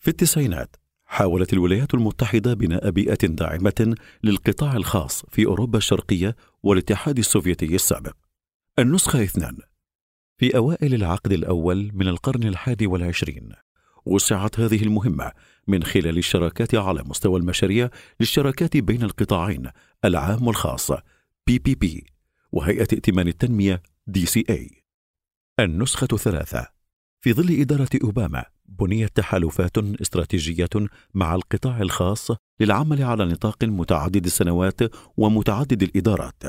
في 0.00 0.08
التسعينات 0.08 0.76
حاولت 1.12 1.52
الولايات 1.52 1.94
المتحدة 1.94 2.54
بناء 2.54 2.90
بيئة 2.90 3.26
داعمة 3.26 3.96
للقطاع 4.24 4.76
الخاص 4.76 5.24
في 5.30 5.46
أوروبا 5.46 5.78
الشرقية 5.78 6.36
والاتحاد 6.62 7.18
السوفيتي 7.18 7.74
السابق. 7.74 8.16
النسخة 8.78 9.22
اثنان 9.22 9.58
في 10.38 10.56
أوائل 10.56 10.94
العقد 10.94 11.32
الأول 11.32 11.90
من 11.94 12.08
القرن 12.08 12.42
الحادي 12.42 12.86
والعشرين 12.86 13.52
وسعت 14.04 14.60
هذه 14.60 14.82
المهمة 14.82 15.32
من 15.68 15.82
خلال 15.82 16.18
الشراكات 16.18 16.74
على 16.74 17.02
مستوى 17.06 17.40
المشاريع 17.40 17.90
للشراكات 18.20 18.76
بين 18.76 19.02
القطاعين 19.02 19.70
العام 20.04 20.46
والخاص 20.46 20.92
PPP 21.50 22.04
وهيئة 22.52 22.88
ائتمان 22.92 23.28
التنمية 23.28 23.82
DCA. 24.10 24.74
النسخة 25.60 26.06
ثلاثة 26.06 26.68
في 27.20 27.32
ظل 27.32 27.60
إدارة 27.60 27.90
أوباما 28.04 28.44
بنيت 28.80 29.16
تحالفات 29.16 29.78
استراتيجية 29.78 30.68
مع 31.14 31.34
القطاع 31.34 31.82
الخاص 31.82 32.30
للعمل 32.60 33.02
على 33.02 33.24
نطاق 33.24 33.64
متعدد 33.64 34.24
السنوات 34.24 34.80
ومتعدد 35.16 35.82
الإدارات. 35.82 36.42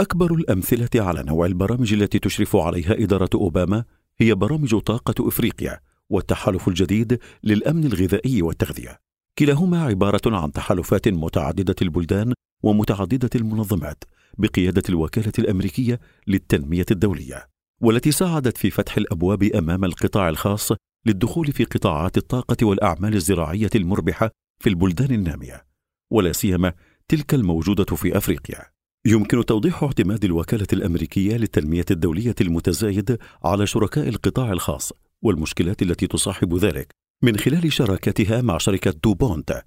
أكبر 0.00 0.34
الأمثلة 0.34 0.88
على 0.94 1.22
نوع 1.22 1.46
البرامج 1.46 1.92
التي 1.92 2.18
تشرف 2.18 2.56
عليها 2.56 2.92
إدارة 2.92 3.30
أوباما 3.34 3.84
هي 4.18 4.34
برامج 4.34 4.78
طاقة 4.78 5.28
إفريقيا 5.28 5.80
والتحالف 6.10 6.68
الجديد 6.68 7.18
للأمن 7.44 7.84
الغذائي 7.84 8.42
والتغذية. 8.42 8.98
كلاهما 9.38 9.82
عبارة 9.82 10.36
عن 10.36 10.52
تحالفات 10.52 11.08
متعددة 11.08 11.76
البلدان 11.82 12.32
ومتعددة 12.62 13.30
المنظمات 13.34 14.04
بقيادة 14.38 14.82
الوكالة 14.88 15.32
الأمريكية 15.38 16.00
للتنمية 16.26 16.86
الدولية. 16.90 17.48
والتي 17.80 18.12
ساعدت 18.12 18.58
في 18.58 18.70
فتح 18.70 18.96
الأبواب 18.96 19.42
أمام 19.42 19.84
القطاع 19.84 20.28
الخاص 20.28 20.72
للدخول 21.06 21.52
في 21.52 21.64
قطاعات 21.64 22.16
الطاقة 22.16 22.66
والأعمال 22.66 23.14
الزراعية 23.14 23.70
المربحة 23.74 24.30
في 24.60 24.68
البلدان 24.68 25.10
النامية 25.10 25.66
ولا 26.12 26.32
سيما 26.32 26.72
تلك 27.08 27.34
الموجودة 27.34 27.84
في 27.96 28.16
أفريقيا. 28.16 28.74
يمكن 29.06 29.44
توضيح 29.44 29.82
اعتماد 29.82 30.24
الوكالة 30.24 30.66
الأمريكية 30.72 31.36
للتنمية 31.36 31.84
الدولية 31.90 32.34
المتزايد 32.40 33.18
على 33.44 33.66
شركاء 33.66 34.08
القطاع 34.08 34.52
الخاص 34.52 34.92
والمشكلات 35.22 35.82
التي 35.82 36.06
تصاحب 36.06 36.54
ذلك. 36.54 36.94
من 37.22 37.36
خلال 37.36 37.72
شراكتها 37.72 38.42
مع 38.42 38.58
شركة 38.58 38.90
دوبونت 38.90 39.62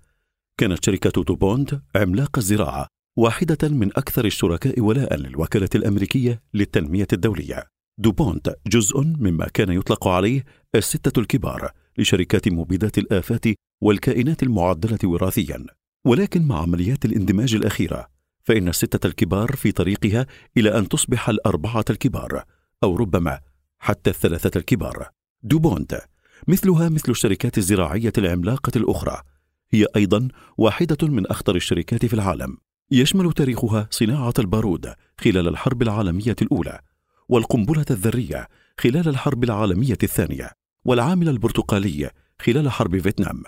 كانت 0.59 0.85
شركة 0.85 1.23
دوبونت 1.23 1.81
عملاق 1.95 2.37
الزراعة 2.37 2.87
واحدة 3.17 3.69
من 3.69 3.87
أكثر 3.87 4.25
الشركاء 4.25 4.79
ولاء 4.79 5.15
للوكالة 5.15 5.69
الأمريكية 5.75 6.41
للتنمية 6.53 7.07
الدولية. 7.13 7.63
دوبونت 7.99 8.55
جزء 8.67 9.01
مما 9.01 9.47
كان 9.53 9.71
يطلق 9.71 10.07
عليه 10.07 10.43
الستة 10.77 11.19
الكبار 11.19 11.71
لشركات 11.97 12.47
مبيدات 12.47 12.97
الآفات 12.97 13.45
والكائنات 13.81 14.43
المعدلة 14.43 14.99
وراثيا. 15.03 15.65
ولكن 16.05 16.47
مع 16.47 16.61
عمليات 16.61 17.05
الاندماج 17.05 17.55
الأخيرة 17.55 18.07
فإن 18.43 18.67
الستة 18.67 19.07
الكبار 19.07 19.55
في 19.55 19.71
طريقها 19.71 20.25
إلى 20.57 20.77
أن 20.77 20.89
تصبح 20.89 21.29
الأربعة 21.29 21.85
الكبار 21.89 22.43
أو 22.83 22.95
ربما 22.95 23.39
حتى 23.79 24.09
الثلاثة 24.09 24.59
الكبار. 24.59 25.09
دوبونت 25.43 26.01
مثلها 26.47 26.89
مثل 26.89 27.11
الشركات 27.11 27.57
الزراعية 27.57 28.13
العملاقة 28.17 28.71
الأخرى. 28.75 29.21
هي 29.71 29.85
أيضا 29.95 30.27
واحدة 30.57 31.07
من 31.07 31.27
أخطر 31.27 31.55
الشركات 31.55 32.05
في 32.05 32.13
العالم. 32.13 32.57
يشمل 32.91 33.31
تاريخها 33.31 33.87
صناعة 33.91 34.33
البارود 34.39 34.93
خلال 35.17 35.47
الحرب 35.47 35.81
العالمية 35.81 36.35
الأولى 36.41 36.79
والقنبلة 37.29 37.85
الذرية 37.91 38.47
خلال 38.79 39.07
الحرب 39.07 39.43
العالمية 39.43 39.97
الثانية. 40.03 40.51
والعامل 40.87 41.29
البرتقالي 41.29 42.11
خلال 42.41 42.69
حرب 42.71 42.97
فيتنام 42.99 43.43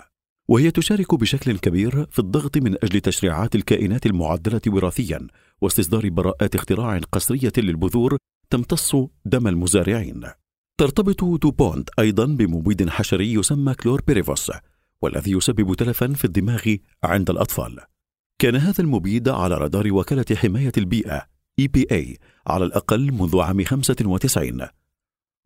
وهي 0.48 0.70
تشارك 0.70 1.14
بشكل 1.14 1.58
كبير 1.58 2.06
في 2.10 2.18
الضغط 2.18 2.56
من 2.56 2.74
أجل 2.84 3.00
تشريعات 3.00 3.54
الكائنات 3.54 4.06
المعدلة 4.06 4.60
وراثيا 4.66 5.26
واستصدار 5.60 6.08
براءات 6.08 6.54
اختراع 6.54 6.98
قسرية 6.98 7.52
للبذور 7.58 8.16
تمتص 8.50 8.96
دم 9.24 9.48
المزارعين. 9.48 10.24
ترتبط 10.78 11.24
دوبونت 11.24 11.90
أيضا 11.98 12.26
بمبيد 12.26 12.88
حشري 12.88 13.32
يسمى 13.32 13.74
كلور 13.74 14.02
بيريفوس 14.06 14.52
والذي 15.02 15.32
يسبب 15.32 15.74
تلفا 15.74 16.12
في 16.12 16.24
الدماغ 16.24 16.74
عند 17.04 17.30
الأطفال. 17.30 17.80
كان 18.38 18.56
هذا 18.56 18.80
المبيد 18.82 19.28
على 19.28 19.54
رادار 19.54 19.92
وكالة 19.92 20.36
حماية 20.36 20.72
البيئة 20.78 21.26
EPA 21.60 22.16
على 22.46 22.64
الأقل 22.64 23.12
منذ 23.12 23.40
عام 23.40 23.64
95 23.64 24.66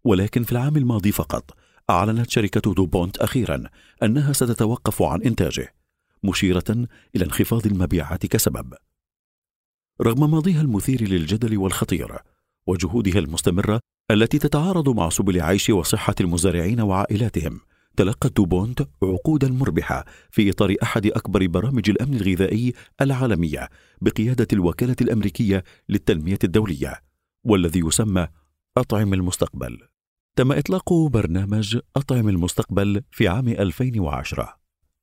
ولكن 0.04 0.42
في 0.42 0.52
العام 0.52 0.76
الماضي 0.76 1.12
فقط 1.12 1.56
أعلنت 1.90 2.30
شركة 2.30 2.74
دوبونت 2.74 3.18
أخيرا 3.18 3.64
أنها 4.02 4.32
ستتوقف 4.32 5.02
عن 5.02 5.22
إنتاجه 5.22 5.74
مشيرة 6.22 6.86
إلى 7.16 7.24
انخفاض 7.24 7.66
المبيعات 7.66 8.26
كسبب. 8.26 8.74
رغم 10.02 10.30
ماضيها 10.30 10.60
المثير 10.60 11.08
للجدل 11.08 11.58
والخطير 11.58 12.18
وجهودها 12.66 13.18
المستمرة 13.18 13.80
التي 14.10 14.38
تتعارض 14.38 14.88
مع 14.88 15.08
سبل 15.08 15.40
عيش 15.40 15.70
وصحة 15.70 16.14
المزارعين 16.20 16.80
وعائلاتهم 16.80 17.60
تلقت 17.96 18.36
دوبونت 18.36 18.88
عقودا 19.02 19.48
مربحة 19.48 20.04
في 20.30 20.50
إطار 20.50 20.74
أحد 20.82 21.06
أكبر 21.06 21.46
برامج 21.46 21.90
الأمن 21.90 22.14
الغذائي 22.14 22.72
العالمية 23.00 23.68
بقيادة 24.00 24.48
الوكالة 24.52 24.96
الأمريكية 25.00 25.64
للتنمية 25.88 26.38
الدولية 26.44 27.02
والذي 27.44 27.80
يسمى 27.80 28.28
أطعم 28.76 29.14
المستقبل. 29.14 29.93
تم 30.36 30.52
إطلاق 30.52 30.92
برنامج 30.92 31.78
أطعم 31.96 32.28
المستقبل 32.28 33.02
في 33.10 33.28
عام 33.28 33.48
2010 33.48 34.56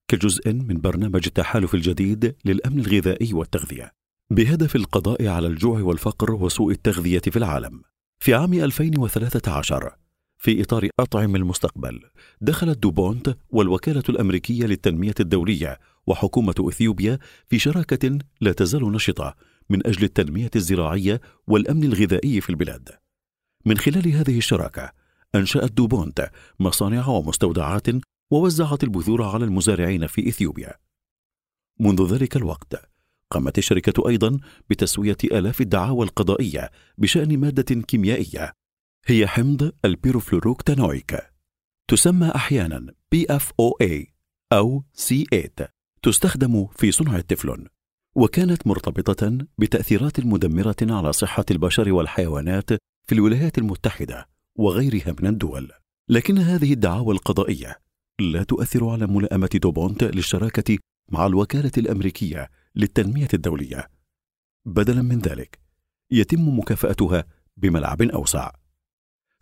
كجزء 0.07 0.53
من 0.53 0.81
برنامج 0.81 1.21
التحالف 1.27 1.75
الجديد 1.75 2.35
للأمن 2.45 2.79
الغذائي 2.79 3.33
والتغذية 3.33 3.91
بهدف 4.31 4.75
القضاء 4.75 5.27
على 5.27 5.47
الجوع 5.47 5.79
والفقر 5.81 6.31
وسوء 6.31 6.71
التغذية 6.71 7.19
في 7.19 7.37
العالم. 7.37 7.81
في 8.19 8.33
عام 8.33 8.53
2013 8.53 9.95
في 10.37 10.61
إطار 10.61 10.89
أطعم 10.99 11.35
المستقبل 11.35 11.99
دخلت 12.41 12.77
دوبونت 12.77 13.37
والوكالة 13.49 14.03
الأمريكية 14.09 14.65
للتنمية 14.65 15.15
الدولية 15.19 15.79
وحكومة 16.07 16.55
إثيوبيا 16.59 17.19
في 17.47 17.59
شراكة 17.59 18.19
لا 18.41 18.51
تزال 18.51 18.91
نشطة 18.91 19.35
من 19.69 19.87
أجل 19.87 20.03
التنمية 20.03 20.51
الزراعية 20.55 21.21
والأمن 21.47 21.83
الغذائي 21.83 22.41
في 22.41 22.49
البلاد. 22.49 22.89
من 23.65 23.77
خلال 23.77 24.07
هذه 24.07 24.37
الشراكة 24.37 25.00
أنشأت 25.35 25.71
دوبونت 25.71 26.31
مصانع 26.59 27.07
ومستودعات 27.07 27.87
ووزعت 28.31 28.83
البذور 28.83 29.23
على 29.23 29.45
المزارعين 29.45 30.07
في 30.07 30.29
إثيوبيا. 30.29 30.73
منذ 31.79 32.13
ذلك 32.13 32.35
الوقت 32.35 32.89
قامت 33.31 33.57
الشركة 33.57 34.09
أيضا 34.09 34.39
بتسوية 34.69 35.17
آلاف 35.23 35.61
الدعاوى 35.61 36.05
القضائية 36.05 36.71
بشأن 36.97 37.37
مادة 37.37 37.81
كيميائية 37.81 38.53
هي 39.05 39.27
حمض 39.27 39.71
البيروفلوروكتانويك. 39.85 41.17
تسمى 41.87 42.31
أحيانا 42.35 42.93
PFOA 43.15 44.07
أو 44.53 44.83
C8 44.97 45.65
تستخدم 46.03 46.67
في 46.67 46.91
صنع 46.91 47.17
التفلون 47.17 47.67
وكانت 48.15 48.67
مرتبطة 48.67 49.37
بتأثيرات 49.57 50.19
مدمرة 50.19 50.75
على 50.81 51.13
صحة 51.13 51.45
البشر 51.51 51.93
والحيوانات 51.93 52.69
في 53.07 53.11
الولايات 53.11 53.57
المتحدة. 53.57 54.29
وغيرها 54.57 55.15
من 55.19 55.27
الدول. 55.27 55.71
لكن 56.09 56.37
هذه 56.37 56.73
الدعاوى 56.73 57.13
القضائية 57.13 57.79
لا 58.19 58.43
تؤثر 58.43 58.89
على 58.89 59.07
ملائمة 59.07 59.49
دوبونت 59.53 60.03
للشراكة 60.03 60.77
مع 61.09 61.25
الوكالة 61.25 61.71
الأمريكية 61.77 62.49
للتنمية 62.75 63.27
الدولية. 63.33 63.89
بدلا 64.65 65.01
من 65.01 65.19
ذلك 65.19 65.59
يتم 66.11 66.59
مكافأتها 66.59 67.25
بملعب 67.57 68.01
أوسع. 68.01 68.51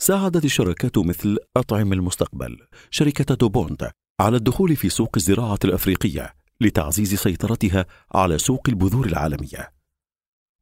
ساعدت 0.02 0.46
الشركات 0.46 0.98
مثل 0.98 1.38
أطعم 1.58 1.94
المستقبل 1.94 2.68
شركة 2.92 3.36
دوبونت 3.36 3.92
على 4.20 4.38
الدخول 4.38 4.76
في 4.76 4.90
سوق 4.90 5.10
الزراعة 5.18 5.60
الأفريقية 5.66 6.36
لتعزيز 6.62 7.16
سيطرتها 7.16 7.86
على 8.16 8.38
سوق 8.38 8.70
البذور 8.70 9.06
العالمية. 9.06 9.74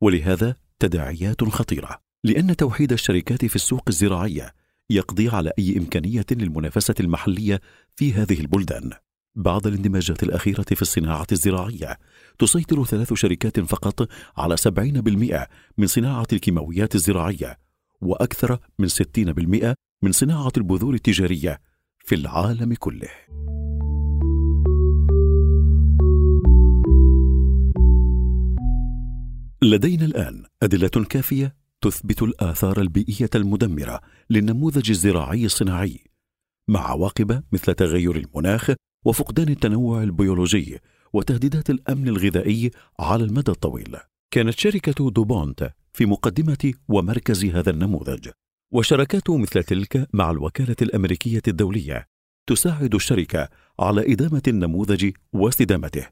ولهذا 0.01 0.55
تداعيات 0.79 1.43
خطيرة. 1.43 2.06
لأن 2.23 2.55
توحيد 2.55 2.91
الشركات 2.91 3.45
في 3.45 3.55
السوق 3.55 3.83
الزراعية 3.87 4.53
يقضي 4.89 5.29
على 5.29 5.51
أي 5.59 5.77
إمكانية 5.77 6.25
للمنافسة 6.31 6.95
المحلية 6.99 7.61
في 7.95 8.13
هذه 8.13 8.39
البلدان 8.39 8.91
بعد 9.35 9.67
الاندماجات 9.67 10.23
الأخيرة 10.23 10.61
في 10.63 10.81
الصناعة 10.81 11.27
الزراعية 11.31 11.99
تسيطر 12.39 12.85
ثلاث 12.85 13.13
شركات 13.13 13.59
فقط 13.59 14.09
على 14.37 14.57
70% 14.57 15.47
من 15.77 15.87
صناعة 15.87 16.27
الكيماويات 16.33 16.95
الزراعية 16.95 17.57
وأكثر 18.01 18.59
من 18.79 18.89
60% 18.89 19.75
من 20.01 20.11
صناعة 20.11 20.51
البذور 20.57 20.93
التجارية 20.93 21.61
في 21.99 22.15
العالم 22.15 22.73
كله. 22.73 23.09
لدينا 29.61 30.05
الآن 30.05 30.43
أدلة 30.63 31.05
كافية 31.09 31.55
تثبت 31.81 32.23
الآثار 32.23 32.81
البيئية 32.81 33.29
المدمرة 33.35 34.01
للنموذج 34.29 34.89
الزراعي 34.89 35.45
الصناعي 35.45 36.03
مع 36.67 36.89
عواقب 36.89 37.43
مثل 37.51 37.73
تغير 37.73 38.15
المناخ 38.15 38.71
وفقدان 39.05 39.49
التنوع 39.49 40.03
البيولوجي 40.03 40.79
وتهديدات 41.13 41.69
الأمن 41.69 42.07
الغذائي 42.07 42.71
على 42.99 43.23
المدى 43.23 43.51
الطويل. 43.51 43.97
كانت 44.31 44.59
شركة 44.59 45.11
دوبونت 45.11 45.73
في 45.93 46.05
مقدمة 46.05 46.73
ومركز 46.87 47.45
هذا 47.45 47.69
النموذج، 47.69 48.29
وشركات 48.71 49.29
مثل 49.29 49.63
تلك 49.63 50.07
مع 50.13 50.31
الوكالة 50.31 50.75
الأمريكية 50.81 51.41
الدولية 51.47 52.07
تساعد 52.47 52.95
الشركة 52.95 53.49
على 53.79 54.13
إدامة 54.13 54.41
النموذج 54.47 55.11
واستدامته، 55.33 56.07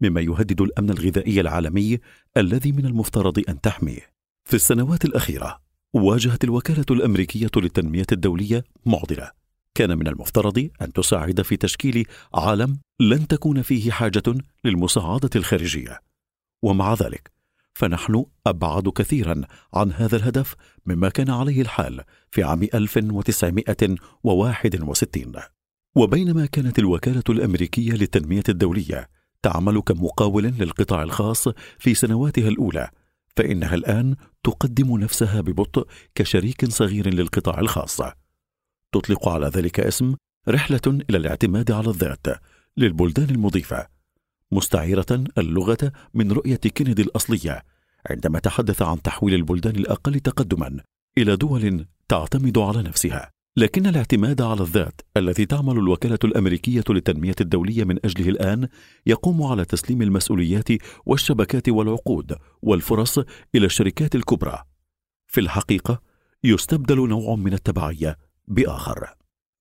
مما 0.00 0.20
يهدد 0.20 0.60
الأمن 0.60 0.90
الغذائي 0.90 1.40
العالمي 1.40 1.98
الذي 2.36 2.72
من 2.72 2.86
المفترض 2.86 3.42
أن 3.48 3.60
تحميه. 3.60 4.19
في 4.44 4.54
السنوات 4.54 5.04
الأخيرة 5.04 5.60
واجهت 5.92 6.44
الوكالة 6.44 6.84
الأمريكية 6.90 7.50
للتنمية 7.56 8.06
الدولية 8.12 8.64
معضلة. 8.86 9.30
كان 9.74 9.98
من 9.98 10.08
المفترض 10.08 10.70
أن 10.82 10.92
تساعد 10.92 11.42
في 11.42 11.56
تشكيل 11.56 12.06
عالم 12.34 12.80
لن 13.00 13.26
تكون 13.26 13.62
فيه 13.62 13.90
حاجة 13.90 14.22
للمساعدة 14.64 15.30
الخارجية. 15.36 16.00
ومع 16.62 16.94
ذلك 16.94 17.30
فنحن 17.74 18.24
أبعد 18.46 18.88
كثيرا 18.88 19.42
عن 19.74 19.92
هذا 19.92 20.16
الهدف 20.16 20.54
مما 20.86 21.08
كان 21.08 21.30
عليه 21.30 21.62
الحال 21.62 22.00
في 22.30 22.42
عام 22.42 22.62
1961 22.74 25.32
وبينما 25.94 26.46
كانت 26.46 26.78
الوكالة 26.78 27.22
الأمريكية 27.28 27.92
للتنمية 27.92 28.42
الدولية 28.48 29.08
تعمل 29.42 29.80
كمقاول 29.80 30.44
للقطاع 30.44 31.02
الخاص 31.02 31.48
في 31.78 31.94
سنواتها 31.94 32.48
الأولى 32.48 32.90
فإنها 33.36 33.74
الآن 33.74 34.16
تقدم 34.42 34.98
نفسها 34.98 35.40
ببطء 35.40 35.86
كشريك 36.14 36.64
صغير 36.70 37.14
للقطاع 37.14 37.60
الخاص. 37.60 38.00
تطلق 38.92 39.28
على 39.28 39.46
ذلك 39.46 39.80
اسم 39.80 40.14
رحلة 40.48 40.80
إلى 40.86 41.18
الاعتماد 41.18 41.70
على 41.70 41.88
الذات 41.88 42.26
للبلدان 42.76 43.30
المضيفة. 43.30 43.86
مستعيرة 44.52 45.24
اللغة 45.38 45.92
من 46.14 46.32
رؤية 46.32 46.56
كينيدي 46.56 47.02
الأصلية 47.02 47.64
عندما 48.10 48.38
تحدث 48.38 48.82
عن 48.82 49.02
تحويل 49.02 49.34
البلدان 49.34 49.76
الأقل 49.76 50.20
تقدما 50.20 50.80
إلى 51.18 51.36
دول 51.36 51.86
تعتمد 52.08 52.58
على 52.58 52.82
نفسها. 52.82 53.30
لكن 53.56 53.86
الاعتماد 53.86 54.42
على 54.42 54.60
الذات 54.60 55.00
الذي 55.16 55.46
تعمل 55.46 55.78
الوكالة 55.78 56.18
الأمريكية 56.24 56.84
للتنمية 56.88 57.34
الدولية 57.40 57.84
من 57.84 57.98
أجله 58.04 58.28
الآن 58.28 58.68
يقوم 59.06 59.42
على 59.42 59.64
تسليم 59.64 60.02
المسؤوليات 60.02 60.68
والشبكات 61.06 61.68
والعقود 61.68 62.36
والفرص 62.62 63.18
إلى 63.54 63.66
الشركات 63.66 64.14
الكبرى. 64.14 64.62
في 65.26 65.40
الحقيقة 65.40 66.02
يستبدل 66.44 67.08
نوع 67.08 67.34
من 67.34 67.52
التبعية 67.52 68.18
بآخر 68.48 69.14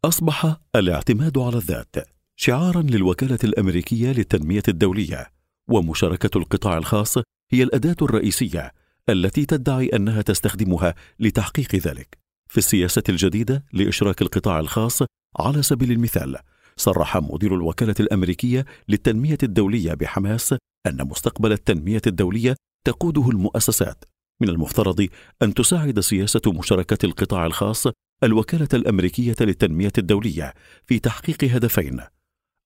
أصبح 0.06 0.58
الاعتماد 0.76 1.38
على 1.38 1.58
الذات 1.58 1.96
شعارا 2.36 2.82
للوكالة 2.82 3.40
الأمريكية 3.44 4.12
للتنمية 4.12 4.64
الدولية 4.68 5.32
ومشاركة 5.68 6.38
القطاع 6.38 6.78
الخاص 6.78 7.18
هي 7.52 7.64
الأداة 7.64 7.96
الرئيسية 8.02 8.72
التي 9.10 9.46
تدعي 9.46 9.88
أنها 9.88 10.22
تستخدمها 10.22 10.96
لتحقيق 11.20 11.76
ذلك 11.76 12.29
في 12.50 12.58
السياسة 12.58 13.04
الجديدة 13.10 13.66
لإشراك 13.74 14.22
القطاع 14.22 14.60
الخاص 14.60 15.04
على 15.40 15.62
سبيل 15.62 15.92
المثال 15.92 16.38
صرح 16.78 17.18
مدير 17.18 17.56
الوكالة 17.56 17.96
الأمريكية 18.00 18.66
للتنمية 18.90 19.38
الدولية 19.44 19.94
بحماس 19.94 20.56
أن 20.88 21.08
مستقبل 21.08 21.52
التنمية 21.52 22.02
الدولية 22.08 22.56
تقوده 22.86 23.30
المؤسسات 23.30 24.06
من 24.42 24.50
المفترض 24.50 25.08
أن 25.42 25.54
تساعد 25.54 26.00
سياسة 26.00 26.42
مشاركة 26.48 27.06
القطاع 27.06 27.46
الخاص 27.46 27.88
الوكالة 28.24 28.68
الأمريكية 28.74 29.36
للتنمية 29.42 29.92
الدولية 29.98 30.54
في 30.86 31.00
تحقيق 31.00 31.44
هدفين. 31.44 32.02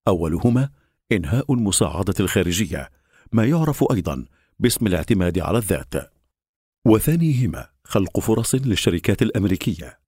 أولهما 0.08 0.69
إنهاء 1.12 1.54
المساعدة 1.54 2.13
الخارجية 2.19 2.89
ما 3.32 3.46
يعرف 3.46 3.91
أيضا 3.91 4.26
باسم 4.60 4.88
الاعتماد 4.88 5.39
على 5.39 5.58
الذات. 5.58 5.93
وثانيهما 6.86 7.72
خلق 7.88 8.19
فرص 8.19 8.56
للشركات 8.56 9.22
الأمريكية. 9.22 10.00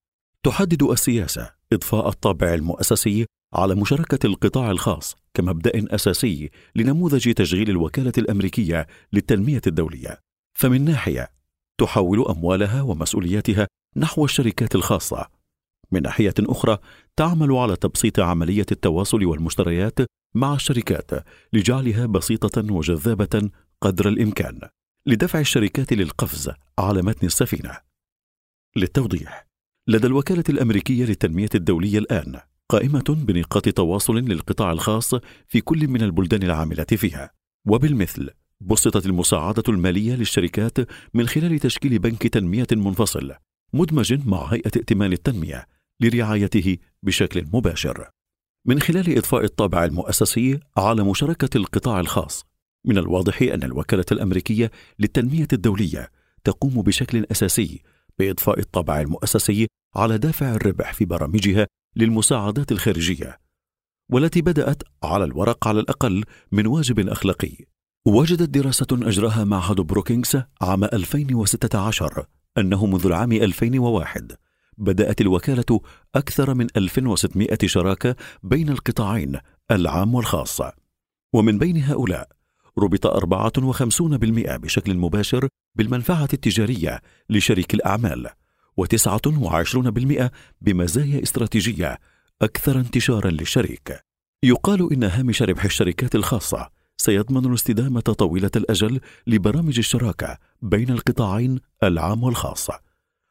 تحدد 0.44 0.84
السياسة 0.84 1.52
إضفاء 1.74 2.10
الطابع 2.10 2.54
المؤسسي 2.54 3.26
على 3.54 3.76
مشاركة 3.76 4.28
القطاع 4.28 4.72
الخاص 4.72 5.16
كمبدأ 5.34 5.96
أساسي 5.96 6.50
لنموذج 6.76 7.34
تشغيل 7.34 7.70
الوكالة 7.70 8.14
الأمريكية 8.18 8.88
للتنمية 9.14 9.62
الدولية. 9.68 10.20
فمن 10.54 10.86
ناحية 10.86 11.32
تحول 11.78 12.26
أموالها 12.26 12.82
ومسؤولياتها 12.82 13.68
نحو 13.98 14.26
الشركات 14.26 14.76
الخاصة. 14.76 15.28
من 15.92 16.02
ناحية 16.02 16.34
أخرى 16.40 16.78
تعمل 17.16 17.52
على 17.52 17.76
تبسيط 17.76 18.20
عملية 18.20 18.66
التواصل 18.72 19.26
والمشتريات 19.26 20.00
مع 20.36 20.54
الشركات 20.54 21.12
لجعلها 21.54 22.06
بسيطة 22.06 22.74
وجذابة 22.74 23.50
قدر 23.82 24.08
الإمكان. 24.08 24.60
لدفع 25.08 25.40
الشركات 25.40 25.94
للقفز 25.94 26.52
على 26.80 27.02
متن 27.02 27.28
السفينة. 27.28 27.78
للتوضيح، 28.76 29.48
لدى 29.88 30.08
الوكالة 30.08 30.44
الأمريكية 30.50 31.06
للتنمية 31.06 31.50
الدولية 31.56 31.98
الآن 31.98 32.40
قائمة 32.70 33.04
بنقاط 33.10 33.70
تواصل 33.70 34.16
للقطاع 34.16 34.72
الخاص 34.72 35.16
في 35.48 35.62
كل 35.62 35.88
من 35.88 36.02
البلدان 36.02 36.44
العاملة 36.44 36.84
فيها، 36.84 37.32
وبالمثل 37.68 38.30
بسطت 38.62 39.06
المساعدة 39.06 39.64
المالية 39.70 40.16
للشركات 40.16 40.78
من 41.14 41.28
خلال 41.28 41.60
تشكيل 41.60 42.00
بنك 42.00 42.28
تنمية 42.28 42.68
منفصل 42.72 43.34
مدمج 43.74 44.28
مع 44.28 44.46
هيئة 44.46 44.72
ائتمان 44.76 45.14
التنمية 45.14 45.68
لرعايته 46.00 46.78
بشكل 47.04 47.46
مباشر. 47.54 48.10
من 48.68 48.80
خلال 48.80 49.18
إضفاء 49.18 49.44
الطابع 49.44 49.86
المؤسسي 49.86 50.60
على 50.78 51.04
مشاركة 51.04 51.58
القطاع 51.58 52.00
الخاص، 52.00 52.46
من 52.86 52.98
الواضح 52.98 53.42
أن 53.42 53.64
الوكالة 53.64 54.06
الأمريكية 54.12 54.72
للتنمية 55.00 55.48
الدولية 55.54 56.12
تقوم 56.44 56.82
بشكل 56.82 57.26
أساسي 57.32 57.82
بإضفاء 58.20 58.60
الطابع 58.60 59.02
المؤسسي 59.02 59.68
على 59.96 60.18
دافع 60.18 60.56
الربح 60.56 60.94
في 60.94 61.06
برامجها 61.06 61.68
للمساعدات 61.96 62.72
الخارجية، 62.72 63.40
والتي 64.12 64.42
بدأت 64.42 64.84
على 65.04 65.24
الورق 65.24 65.68
على 65.68 65.80
الأقل 65.80 66.24
من 66.52 66.68
واجب 66.68 67.10
أخلاقي. 67.10 67.58
وجدت 68.06 68.50
دراسة 68.50 68.88
أجراها 68.92 69.44
معهد 69.44 69.76
بروكينغز 69.76 70.44
عام 70.62 70.84
2016 70.84 72.26
أنه 72.58 72.86
منذ 72.86 73.06
العام 73.06 73.32
2001 73.32 74.38
بدأت 74.78 75.22
الوكالة 75.22 75.82
أكثر 76.16 76.54
من 76.54 76.68
1600 76.78 77.58
شراكة 77.66 78.16
بين 78.44 78.70
القطاعين 78.70 79.40
العام 79.72 80.16
والخاص 80.16 80.62
ومن 81.34 81.58
بين 81.58 81.78
هؤلاء 81.84 82.35
ربط 82.80 83.08
54% 83.08 84.56
بشكل 84.56 84.98
مباشر 84.98 85.48
بالمنفعة 85.76 86.28
التجارية 86.34 87.02
لشريك 87.30 87.74
الأعمال 87.74 88.30
و29% 88.82 90.30
بمزايا 90.62 91.24
استراتيجية 91.24 92.00
أكثر 92.42 92.80
انتشارا 92.80 93.30
للشريك 93.30 94.00
يقال 94.44 94.94
إن 94.94 95.04
هامش 95.04 95.42
ربح 95.42 95.66
الشركات 95.66 96.16
الخاصة 96.16 96.70
سيضمن 96.98 97.46
الاستدامة 97.46 98.02
طويلة 98.02 98.52
الأجل 98.56 99.00
لبرامج 99.28 99.78
الشراكة 99.78 100.38
بين 100.62 100.90
القطاعين 100.90 101.60
العام 101.84 102.24
والخاص 102.24 102.70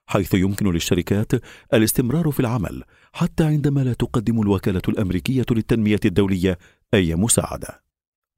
حيث 0.07 0.35
يمكن 0.35 0.73
للشركات 0.73 1.33
الاستمرار 1.75 2.31
في 2.31 2.41
العمل 2.41 2.83
حتى 3.13 3.45
عندما 3.45 3.81
لا 3.81 3.93
تقدم 3.93 4.43
الوكالة 4.43 4.83
الأمريكية 4.89 5.47
للتنمية 5.51 6.01
الدولية 6.05 6.59
أي 6.95 7.15
مساعدة. 7.15 7.84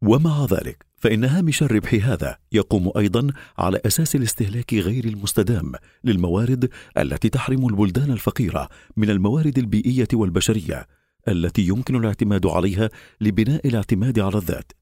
ومع 0.03 0.45
ذلك 0.45 0.87
فإن 0.97 1.25
هامش 1.25 1.63
الربح 1.63 1.95
هذا 1.95 2.39
يقوم 2.53 2.93
أيضا 2.97 3.27
على 3.59 3.81
أساس 3.87 4.17
الاستهلاك 4.17 4.75
غير 4.75 5.05
المستدام 5.05 5.73
للموارد 6.05 6.71
التي 6.99 7.29
تحرم 7.29 7.67
البلدان 7.67 8.11
الفقيرة 8.11 8.69
من 8.97 9.11
الموارد 9.11 9.59
البيئية 9.59 10.09
والبشرية 10.13 10.87
التي 11.29 11.63
يمكن 11.63 11.97
الاعتماد 11.97 12.47
عليها 12.47 12.91
لبناء 13.21 13.69
الاعتماد 13.69 14.19
على 14.19 14.37
الذات 14.37 14.73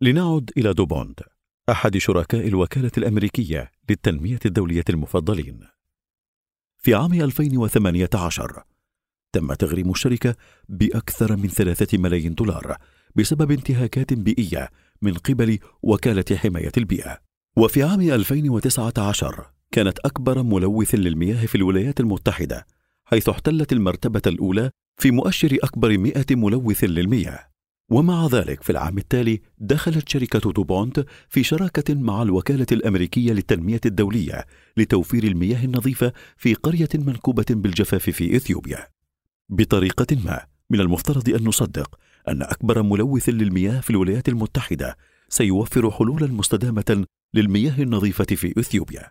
لنعد 0.00 0.50
إلى 0.56 0.74
دوبوند 0.74 1.20
أحد 1.70 1.96
شركاء 1.98 2.48
الوكالة 2.48 2.90
الأمريكية 2.98 3.70
للتنمية 3.90 4.38
الدولية 4.46 4.84
المفضلين. 4.90 5.60
في 6.78 6.94
عام 6.94 7.12
2018 7.12 8.62
تم 9.32 9.54
تغريم 9.54 9.90
الشركة 9.90 10.36
بأكثر 10.68 11.36
من 11.36 11.48
ثلاثة 11.48 11.98
ملايين 11.98 12.34
دولار 12.34 12.76
بسبب 13.16 13.50
انتهاكات 13.50 14.12
بيئية 14.12 14.70
من 15.02 15.14
قبل 15.14 15.58
وكالة 15.82 16.36
حماية 16.36 16.72
البيئة. 16.76 17.18
وفي 17.56 17.82
عام 17.82 18.00
2019 18.00 19.50
كانت 19.72 19.98
أكبر 19.98 20.42
ملوث 20.42 20.94
للمياه 20.94 21.46
في 21.46 21.54
الولايات 21.54 22.00
المتحدة 22.00 22.66
حيث 23.04 23.28
احتلت 23.28 23.72
المرتبة 23.72 24.22
الأولى 24.26 24.70
في 24.96 25.10
مؤشر 25.10 25.58
أكبر 25.62 25.98
100 25.98 26.24
ملوث 26.30 26.84
للمياه. 26.84 27.48
ومع 27.90 28.26
ذلك 28.26 28.62
في 28.62 28.70
العام 28.70 28.98
التالي 28.98 29.40
دخلت 29.58 30.08
شركة 30.08 30.52
دوبونت 30.52 31.06
في 31.28 31.42
شراكة 31.42 31.94
مع 31.94 32.22
الوكالة 32.22 32.66
الأمريكية 32.72 33.32
للتنمية 33.32 33.80
الدولية 33.86 34.46
لتوفير 34.76 35.24
المياه 35.24 35.64
النظيفة 35.64 36.12
في 36.36 36.54
قرية 36.54 36.88
منكوبة 36.94 37.46
بالجفاف 37.50 38.10
في 38.10 38.36
إثيوبيا. 38.36 38.88
بطريقة 39.48 40.16
ما 40.24 40.46
من 40.70 40.80
المفترض 40.80 41.28
أن 41.28 41.44
نصدق 41.44 41.98
أن 42.28 42.42
أكبر 42.42 42.82
ملوث 42.82 43.28
للمياه 43.28 43.80
في 43.80 43.90
الولايات 43.90 44.28
المتحدة 44.28 44.96
سيوفر 45.28 45.90
حلولا 45.90 46.26
مستدامة 46.26 47.06
للمياه 47.34 47.82
النظيفة 47.82 48.24
في 48.24 48.60
إثيوبيا. 48.60 49.10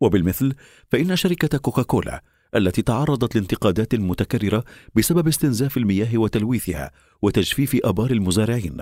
وبالمثل 0.00 0.54
فإن 0.92 1.16
شركة 1.16 1.58
كوكاكولا 1.58 2.22
التي 2.56 2.82
تعرضت 2.82 3.34
لانتقادات 3.34 3.94
متكررة 3.94 4.64
بسبب 4.94 5.28
استنزاف 5.28 5.76
المياه 5.76 6.18
وتلويثها 6.18 6.90
وتجفيف 7.22 7.76
آبار 7.84 8.10
المزارعين 8.10 8.76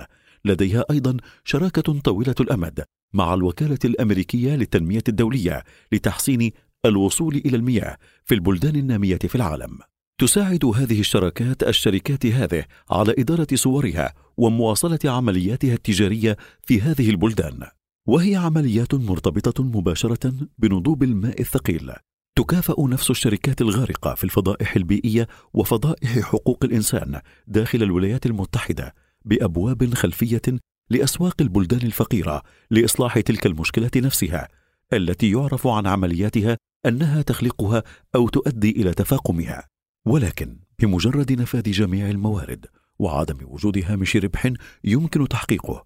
لديها 0.45 0.85
أيضا 0.91 1.17
شراكة 1.43 1.99
طويلة 1.99 2.35
الأمد 2.39 2.83
مع 3.13 3.33
الوكالة 3.33 3.79
الأمريكية 3.85 4.55
للتنمية 4.55 5.03
الدولية 5.07 5.63
لتحسين 5.91 6.51
الوصول 6.85 7.35
إلى 7.35 7.57
المياه 7.57 7.97
في 8.25 8.35
البلدان 8.35 8.75
النامية 8.75 9.17
في 9.17 9.35
العالم 9.35 9.79
تساعد 10.21 10.65
هذه 10.65 10.99
الشراكات 10.99 11.63
الشركات 11.63 12.25
هذه 12.25 12.65
على 12.89 13.15
إدارة 13.17 13.47
صورها 13.53 14.13
ومواصلة 14.37 14.99
عملياتها 15.05 15.73
التجارية 15.73 16.37
في 16.61 16.81
هذه 16.81 17.09
البلدان. 17.09 17.67
وهي 18.07 18.35
عمليات 18.35 18.93
مرتبطة 18.93 19.63
مباشرة 19.63 20.33
بنضوب 20.57 21.03
الماء 21.03 21.41
الثقيل. 21.41 21.91
تكافأ 22.35 22.75
نفس 22.79 23.09
الشركات 23.11 23.61
الغارقة 23.61 24.15
في 24.15 24.23
الفضائح 24.23 24.75
البيئية 24.75 25.27
وفضائح 25.53 26.19
حقوق 26.19 26.65
الإنسان 26.65 27.21
داخل 27.47 27.83
الولايات 27.83 28.25
المتحدة 28.25 28.95
بأبواب 29.25 29.93
خلفية 29.93 30.41
لأسواق 30.89 31.35
البلدان 31.41 31.81
الفقيرة 31.81 32.43
لإصلاح 32.71 33.19
تلك 33.19 33.45
المشكلة 33.45 33.91
نفسها 33.95 34.47
التي 34.93 35.31
يعرف 35.31 35.67
عن 35.67 35.87
عملياتها 35.87 36.57
أنها 36.85 37.21
تخلقها 37.21 37.83
أو 38.15 38.29
تؤدي 38.29 38.71
إلى 38.71 38.93
تفاقمها. 38.93 39.72
ولكن 40.05 40.59
بمجرد 40.79 41.31
نفاذ 41.31 41.71
جميع 41.71 42.09
الموارد 42.09 42.65
وعدم 42.99 43.37
وجود 43.41 43.77
هامش 43.85 44.17
ربح 44.17 44.53
يمكن 44.83 45.27
تحقيقه. 45.27 45.85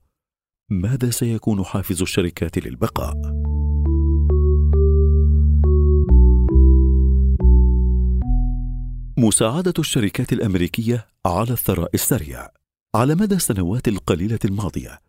ماذا 0.70 1.10
سيكون 1.10 1.64
حافز 1.64 2.02
الشركات 2.02 2.58
للبقاء؟ 2.58 3.14
مساعدة 9.18 9.74
الشركات 9.80 10.34
الأمريكية 10.34 11.08
على 11.26 11.52
الثراء 11.52 11.90
السريع. 11.94 12.50
على 12.96 13.16
مدى 13.16 13.36
السنوات 13.36 13.88
القليلة 13.88 14.40
الماضية 14.46 15.00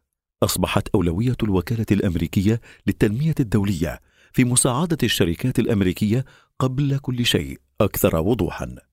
أصبحت 0.42 0.88
أولوية 0.88 1.36
الوكالة 1.42 1.86
الأمريكية 1.90 2.60
للتنمية 2.86 3.34
الدولية 3.40 4.00
في 4.32 4.44
مساعدة 4.44 4.98
الشركات 5.02 5.58
الأمريكية 5.58 6.24
قبل 6.58 6.98
كل 6.98 7.26
شيء 7.26 7.60
أكثر 7.80 8.16
وضوحا. 8.16 8.87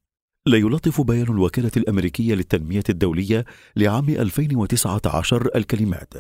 لا 0.48 0.58
يلطف 0.58 1.02
بيان 1.02 1.28
الوكالة 1.28 1.72
الأمريكية 1.78 2.36
للتنمية 2.36 2.84
الدولية 2.90 3.46
لعام 3.76 4.10
2019 4.10 5.50
الكلمات 5.56 6.14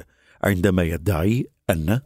عندما 0.44 0.84
يدعي 0.84 1.48
أن 1.70 2.02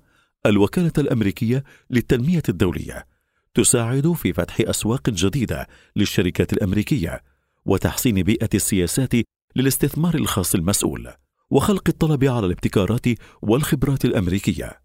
الوكالة 0.45 0.91
الأمريكية 0.97 1.63
للتنمية 1.89 2.43
الدولية 2.49 3.05
تساعد 3.53 4.11
في 4.11 4.33
فتح 4.33 4.55
أسواق 4.59 5.09
جديدة 5.09 5.67
للشركات 5.95 6.53
الأمريكية 6.53 7.23
وتحسين 7.65 8.23
بيئة 8.23 8.49
السياسات 8.53 9.13
للاستثمار 9.55 10.15
الخاص 10.15 10.55
المسؤول 10.55 11.13
وخلق 11.49 11.83
الطلب 11.89 12.23
على 12.23 12.45
الابتكارات 12.45 13.05
والخبرات 13.41 14.05
الأمريكية. 14.05 14.81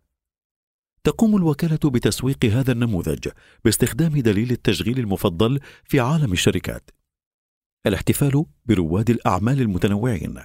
تقوم 1.04 1.36
الوكالة 1.36 1.78
بتسويق 1.84 2.44
هذا 2.44 2.72
النموذج 2.72 3.28
باستخدام 3.64 4.12
دليل 4.12 4.50
التشغيل 4.50 4.98
المفضل 4.98 5.60
في 5.84 6.00
عالم 6.00 6.32
الشركات. 6.32 6.90
الاحتفال 7.86 8.44
برواد 8.66 9.10
الأعمال 9.10 9.60
المتنوعين 9.60 10.38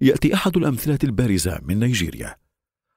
يأتي 0.00 0.34
أحد 0.34 0.56
الأمثلة 0.56 0.98
البارزة 1.04 1.60
من 1.62 1.78
نيجيريا 1.78 2.36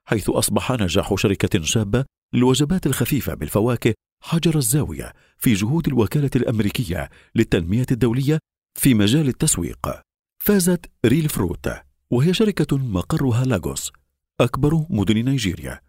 حيث 0.06 0.30
أصبح 0.30 0.71
نجاح 0.71 1.15
شركة 1.15 1.62
شابة 1.62 2.06
للوجبات 2.34 2.86
الخفيفة 2.88 3.34
بالفواكه 3.34 3.93
حجر 4.24 4.58
الزاوية 4.58 5.13
في 5.38 5.54
جهود 5.54 5.88
الوكالة 5.88 6.30
الأمريكية 6.36 7.10
للتنمية 7.36 7.86
الدولية 7.91 8.39
في 8.80 8.93
مجال 8.93 9.28
التسويق. 9.28 10.02
فازت 10.43 10.91
ريل 11.06 11.30
فروت 11.30 11.69
وهي 12.12 12.34
شركة 12.34 12.78
مقرها 12.78 13.45
لاغوس 13.45 13.91
أكبر 14.41 14.86
مدن 14.89 15.26
نيجيريا. 15.26 15.82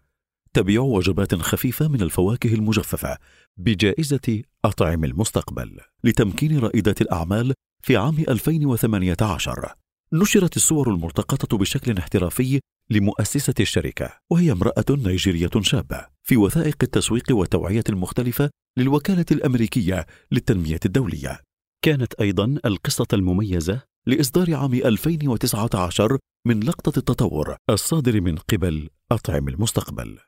تبيع 0.53 0.81
وجبات 0.81 1.35
خفيفة 1.35 1.87
من 1.87 2.01
الفواكه 2.01 2.53
المجففة 2.53 3.17
بجائزة 3.57 4.41
أطعم 4.65 5.03
المستقبل 5.03 5.79
لتمكين 6.03 6.59
رائدات 6.59 7.01
الأعمال 7.01 7.53
في 7.87 7.97
عام 7.97 8.15
2018 8.29 9.73
نشرت 10.13 10.55
الصور 10.55 10.93
الملتقطة 10.93 11.57
بشكل 11.57 11.97
احترافي 11.97 12.59
لمؤسسة 12.89 13.53
الشركة 13.59 14.13
وهي 14.29 14.51
امرأة 14.51 14.85
نيجيرية 14.89 15.49
شابة 15.61 16.05
في 16.23 16.37
وثائق 16.37 16.75
التسويق 16.83 17.23
والتوعية 17.31 17.83
المختلفة 17.89 18.49
للوكالة 18.77 19.25
الأمريكية 19.31 20.05
للتنمية 20.31 20.79
الدولية. 20.85 21.41
كانت 21.81 22.13
أيضا 22.13 22.59
القصة 22.65 23.07
المميزة 23.13 23.81
لإصدار 24.07 24.55
عام 24.55 24.73
2019 24.73 26.17
من 26.47 26.63
لقطة 26.63 26.99
التطور 26.99 27.55
الصادر 27.69 28.21
من 28.21 28.35
قبل 28.35 28.89
أطعم 29.11 29.47
المستقبل. 29.47 30.19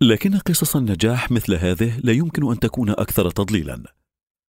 لكن 0.00 0.38
قصص 0.38 0.76
النجاح 0.76 1.30
مثل 1.30 1.54
هذه 1.54 2.00
لا 2.04 2.12
يمكن 2.12 2.50
أن 2.50 2.58
تكون 2.58 2.90
أكثر 2.90 3.30
تضليلا. 3.30 3.82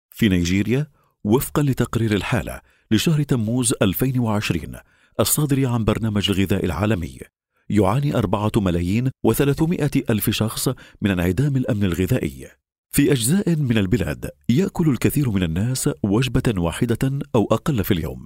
في 0.10 0.30
نيجيريا 0.30 0.97
وفقا 1.28 1.64
لتقرير 1.64 2.16
الحالة 2.16 2.62
لشهر 2.92 3.24
تموز 3.24 3.74
2020 3.82 4.76
الصادر 5.20 5.66
عن 5.66 5.86
برنامج 5.86 6.32
الغذاء 6.32 6.66
العالمي 6.66 7.20
يعاني 7.70 8.16
أربعة 8.16 8.52
ملايين 8.58 9.12
وثلاثمائة 9.24 9.92
ألف 10.10 10.30
شخص 10.30 10.70
من 11.02 11.12
انعدام 11.12 11.58
الأمن 11.58 11.84
الغذائي. 11.84 12.48
في 12.90 13.12
أجزاء 13.12 13.56
من 13.56 13.78
البلاد 13.78 14.30
يأكل 14.50 14.90
الكثير 14.90 15.30
من 15.30 15.44
الناس 15.44 15.90
وجبة 16.04 16.62
واحدة 16.62 17.20
أو 17.36 17.48
أقل 17.52 17.84
في 17.84 17.94
اليوم. 17.94 18.26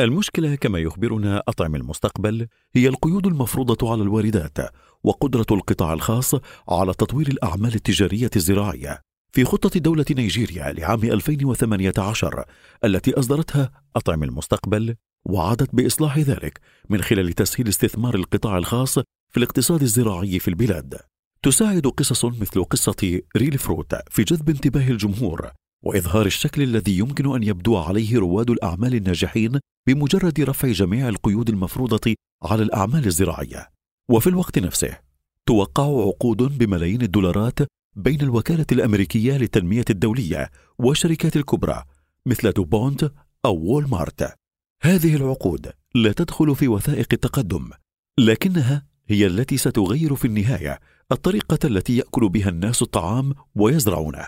المشكلة 0.00 0.54
كما 0.54 0.78
يخبرنا 0.78 1.42
أطعم 1.48 1.74
المستقبل 1.74 2.46
هي 2.74 2.88
القيود 2.88 3.26
المفروضة 3.26 3.92
على 3.92 4.02
الواردات 4.02 4.58
وقدرة 5.04 5.46
القطاع 5.50 5.92
الخاص 5.92 6.34
على 6.68 6.94
تطوير 6.94 7.28
الأعمال 7.28 7.74
التجارية 7.74 8.30
الزراعية. 8.36 9.13
في 9.34 9.44
خطة 9.44 9.80
دولة 9.80 10.04
نيجيريا 10.10 10.72
لعام 10.72 11.04
2018 11.04 12.44
التي 12.84 13.18
أصدرتها 13.18 13.70
أطعم 13.96 14.22
المستقبل 14.22 14.94
وعدت 15.24 15.74
بإصلاح 15.74 16.18
ذلك 16.18 16.60
من 16.88 17.02
خلال 17.02 17.32
تسهيل 17.32 17.68
استثمار 17.68 18.14
القطاع 18.14 18.58
الخاص 18.58 18.98
في 19.30 19.36
الاقتصاد 19.36 19.82
الزراعي 19.82 20.38
في 20.38 20.48
البلاد. 20.48 20.98
تساعد 21.42 21.86
قصص 21.86 22.24
مثل 22.24 22.64
قصة 22.64 23.20
ريل 23.36 23.58
فروت 23.58 23.94
في 24.10 24.24
جذب 24.24 24.50
انتباه 24.50 24.88
الجمهور 24.88 25.50
وإظهار 25.84 26.26
الشكل 26.26 26.62
الذي 26.62 26.98
يمكن 26.98 27.34
أن 27.34 27.42
يبدو 27.42 27.76
عليه 27.76 28.18
رواد 28.18 28.50
الأعمال 28.50 28.94
الناجحين 28.94 29.60
بمجرد 29.86 30.40
رفع 30.40 30.68
جميع 30.68 31.08
القيود 31.08 31.48
المفروضة 31.48 32.14
على 32.42 32.62
الأعمال 32.62 33.06
الزراعية. 33.06 33.70
وفي 34.08 34.26
الوقت 34.26 34.58
نفسه 34.58 34.98
توقع 35.46 35.84
عقود 35.84 36.58
بملايين 36.58 37.02
الدولارات 37.02 37.58
بين 37.96 38.20
الوكالة 38.20 38.66
الأمريكية 38.72 39.36
للتنمية 39.36 39.84
الدولية 39.90 40.50
والشركات 40.78 41.36
الكبرى 41.36 41.84
مثل 42.26 42.52
دوبونت 42.52 43.12
أو 43.44 43.56
وول 43.56 43.88
مارت 43.88 44.34
هذه 44.82 45.16
العقود 45.16 45.72
لا 45.94 46.12
تدخل 46.12 46.56
في 46.56 46.68
وثائق 46.68 47.06
التقدم 47.12 47.70
لكنها 48.18 48.86
هي 49.08 49.26
التي 49.26 49.56
ستغير 49.56 50.14
في 50.14 50.24
النهاية 50.24 50.80
الطريقة 51.12 51.58
التي 51.64 51.96
يأكل 51.96 52.28
بها 52.28 52.48
الناس 52.48 52.82
الطعام 52.82 53.34
ويزرعونه 53.54 54.26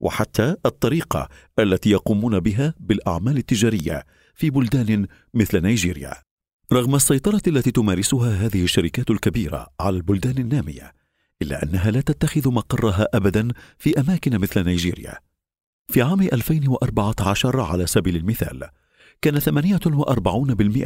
وحتى 0.00 0.56
الطريقة 0.66 1.28
التي 1.58 1.90
يقومون 1.90 2.40
بها 2.40 2.74
بالأعمال 2.80 3.36
التجارية 3.36 4.04
في 4.34 4.50
بلدان 4.50 5.06
مثل 5.34 5.62
نيجيريا. 5.62 6.14
رغم 6.72 6.94
السيطرة 6.94 7.42
التي 7.46 7.70
تمارسها 7.70 8.46
هذه 8.46 8.64
الشركات 8.64 9.10
الكبيرة 9.10 9.66
على 9.80 9.96
البلدان 9.96 10.38
النامية 10.38 10.92
إلا 11.42 11.62
أنها 11.62 11.90
لا 11.90 12.00
تتخذ 12.00 12.52
مقرها 12.52 13.08
ابدا 13.14 13.48
في 13.78 14.00
أماكن 14.00 14.38
مثل 14.38 14.64
نيجيريا 14.64 15.18
في 15.92 16.02
عام 16.02 16.20
2014 16.20 17.60
على 17.60 17.86
سبيل 17.86 18.16
المثال 18.16 18.70
كان 19.22 19.40
48% 19.40 19.50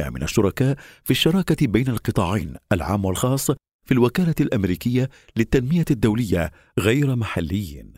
من 0.09 0.23
الشركاء 0.23 0.77
في 1.03 1.11
الشراكة 1.11 1.67
بين 1.67 1.87
القطاعين 1.87 2.55
العام 2.71 3.05
والخاص 3.05 3.51
في 3.85 3.91
الوكالة 3.91 4.35
الأمريكية 4.41 5.09
للتنمية 5.37 5.85
الدولية 5.91 6.51
غير 6.79 7.15
محليين. 7.15 7.93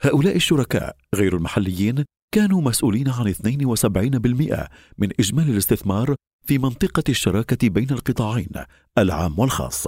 هؤلاء 0.00 0.36
الشركاء 0.36 0.96
غير 1.14 1.36
المحليين 1.36 2.04
كانوا 2.32 2.62
مسؤولين 2.62 3.08
عن 3.08 3.32
72% 3.32 4.68
من 4.98 5.10
إجمالي 5.20 5.52
الاستثمار 5.52 6.14
في 6.46 6.58
منطقة 6.58 7.04
الشراكة 7.08 7.68
بين 7.68 7.90
القطاعين 7.90 8.52
العام 8.98 9.38
والخاص. 9.38 9.86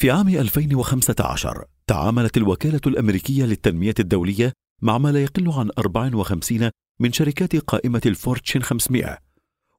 في 0.00 0.10
عام 0.10 0.28
2015 0.28 1.64
تعاملت 1.86 2.36
الوكالة 2.36 2.80
الأمريكية 2.86 3.44
للتنمية 3.44 3.94
الدولية 3.98 4.52
مع 4.82 4.98
ما 4.98 5.12
لا 5.12 5.22
يقل 5.22 5.50
عن 5.52 5.70
54 5.78 6.70
من 7.00 7.12
شركات 7.12 7.56
قائمة 7.56 8.00
الفورتشن 8.06 8.62
500 8.62 9.18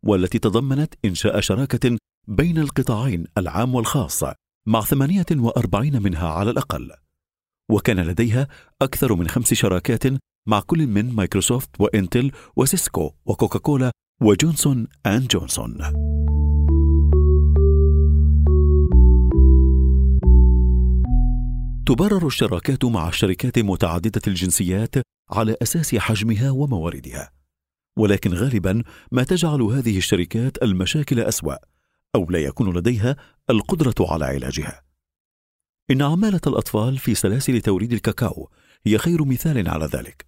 والتي 0.04 0.40
تضمنت 0.40 0.94
إنشاء 1.06 1.40
شراكة 1.40 1.98
بين 2.28 2.58
القطاعين 2.58 3.26
العام 3.38 3.76
والخاص 3.76 4.24
مع 4.66 4.82
48 4.82 6.02
منها 6.02 6.28
على 6.28 6.52
الأقل. 6.52 6.92
وكان 7.72 8.00
لديها 8.00 8.48
أكثر 8.82 9.16
من 9.16 9.28
خمس 9.28 9.54
شراكات 9.54 10.04
مع 10.48 10.60
كل 10.60 10.88
من 10.88 11.16
مايكروسوفت 11.16 11.70
وإنتل 11.80 12.32
وسيسكو 12.56 13.12
وكوكاكولا 13.26 13.92
وجونسون 14.22 14.88
آند 15.06 15.28
جونسون. 15.28 16.21
تبرر 21.92 22.28
الشراكات 22.28 22.86
مع 22.86 23.10
الشركات 23.10 23.60
متعددة 23.60 24.22
الجنسيات 24.28 24.96
على 25.30 25.56
أساس 25.62 25.96
حجمها 25.96 26.52
ومواردها. 26.52 27.32
ولكن 27.98 28.34
غالبا 28.34 28.84
ما 29.12 29.24
تجعل 29.24 29.62
هذه 29.62 29.98
الشركات 29.98 30.64
المشاكل 30.64 31.20
أسوأ 31.20 31.56
أو 32.16 32.30
لا 32.30 32.40
يكون 32.40 32.78
لديها 32.78 33.16
القدرة 33.50 33.96
على 34.00 34.26
علاجها. 34.26 34.84
إن 35.92 36.02
عمالة 36.02 36.42
الأطفال 36.48 36.98
في 36.98 37.16
سلاسل 37.16 37.62
توريد 37.62 37.94
الكاكاو 37.94 38.50
هي 38.86 38.98
خير 38.98 39.26
مثال 39.26 39.70
على 39.70 39.86
ذلك. 39.86 40.26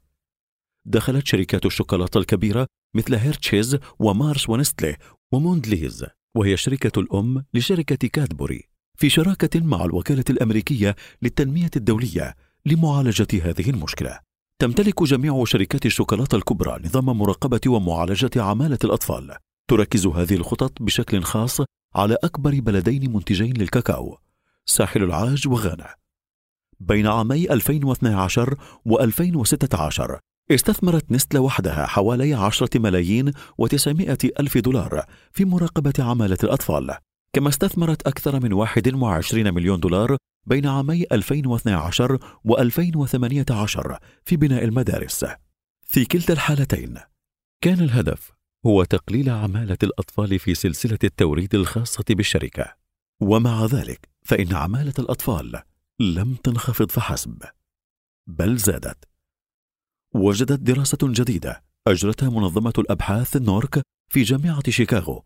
دخلت 0.85 1.27
شركات 1.27 1.65
الشوكولاتة 1.65 2.17
الكبيرة 2.17 2.67
مثل 2.93 3.15
هيرشيز 3.15 3.77
ومارس 3.99 4.49
ونستلي 4.49 4.97
وموندليز 5.31 6.05
وهي 6.35 6.53
الشركة 6.53 6.99
الأم 6.99 7.45
لشركة 7.53 8.07
كادبوري. 8.07 8.72
في 8.97 9.09
شراكة 9.09 9.59
مع 9.59 9.85
الوكالة 9.85 10.23
الأمريكية 10.29 10.95
للتنمية 11.21 11.69
الدولية 11.75 12.35
لمعالجة 12.65 13.27
هذه 13.33 13.69
المشكلة. 13.69 14.19
تمتلك 14.59 15.03
جميع 15.03 15.43
شركات 15.43 15.85
الشوكولاتة 15.85 16.35
الكبرى 16.35 16.79
نظام 16.85 17.05
مراقبة 17.05 17.61
ومعالجة 17.67 18.31
عمالة 18.35 18.79
الأطفال. 18.83 19.35
تركز 19.67 20.07
هذه 20.07 20.33
الخطط 20.33 20.81
بشكل 20.81 21.23
خاص 21.23 21.61
على 21.95 22.17
أكبر 22.23 22.59
بلدين 22.59 23.13
منتجين 23.13 23.53
للكاكاو 23.57 24.17
ساحل 24.65 25.03
العاج 25.03 25.47
وغانا. 25.47 25.95
بين 26.79 27.07
عامي 27.07 27.51
2012 27.53 28.55
و 28.85 28.99
2016 28.99 30.19
استثمرت 30.51 31.11
نستلا 31.11 31.39
وحدها 31.39 31.85
حوالي 31.85 32.33
10 32.33 32.69
ملايين 32.79 33.31
و900 33.31 34.27
ألف 34.39 34.57
دولار 34.57 35.05
في 35.31 35.45
مراقبة 35.45 35.93
عمالة 35.99 36.37
الأطفال 36.43 36.97
كما 37.35 37.49
استثمرت 37.49 38.07
أكثر 38.07 38.39
من 38.39 38.53
21 38.53 39.53
مليون 39.53 39.79
دولار 39.79 40.17
بين 40.45 40.67
عامي 40.67 41.05
2012 41.11 42.19
و 42.45 42.57
2018 42.57 43.99
في 44.25 44.37
بناء 44.37 44.63
المدارس. 44.63 45.25
في 45.87 46.05
كلتا 46.05 46.33
الحالتين 46.33 46.99
كان 47.61 47.79
الهدف 47.79 48.31
هو 48.65 48.83
تقليل 48.83 49.29
عمالة 49.29 49.77
الأطفال 49.83 50.39
في 50.39 50.55
سلسلة 50.55 50.99
التوريد 51.03 51.55
الخاصة 51.55 52.03
بالشركة. 52.09 52.75
ومع 53.21 53.65
ذلك 53.65 54.09
فإن 54.25 54.53
عمالة 54.53 54.93
الأطفال 54.99 55.61
لم 55.99 56.35
تنخفض 56.35 56.91
فحسب 56.91 57.43
بل 58.27 58.57
زادت. 58.57 59.05
وجدت 60.15 60.59
دراسة 60.59 60.97
جديدة 61.03 61.63
أجرتها 61.87 62.29
منظمة 62.29 62.73
الأبحاث 62.77 63.37
نورك 63.37 63.81
في 64.11 64.23
جامعة 64.23 64.69
شيكاغو 64.69 65.23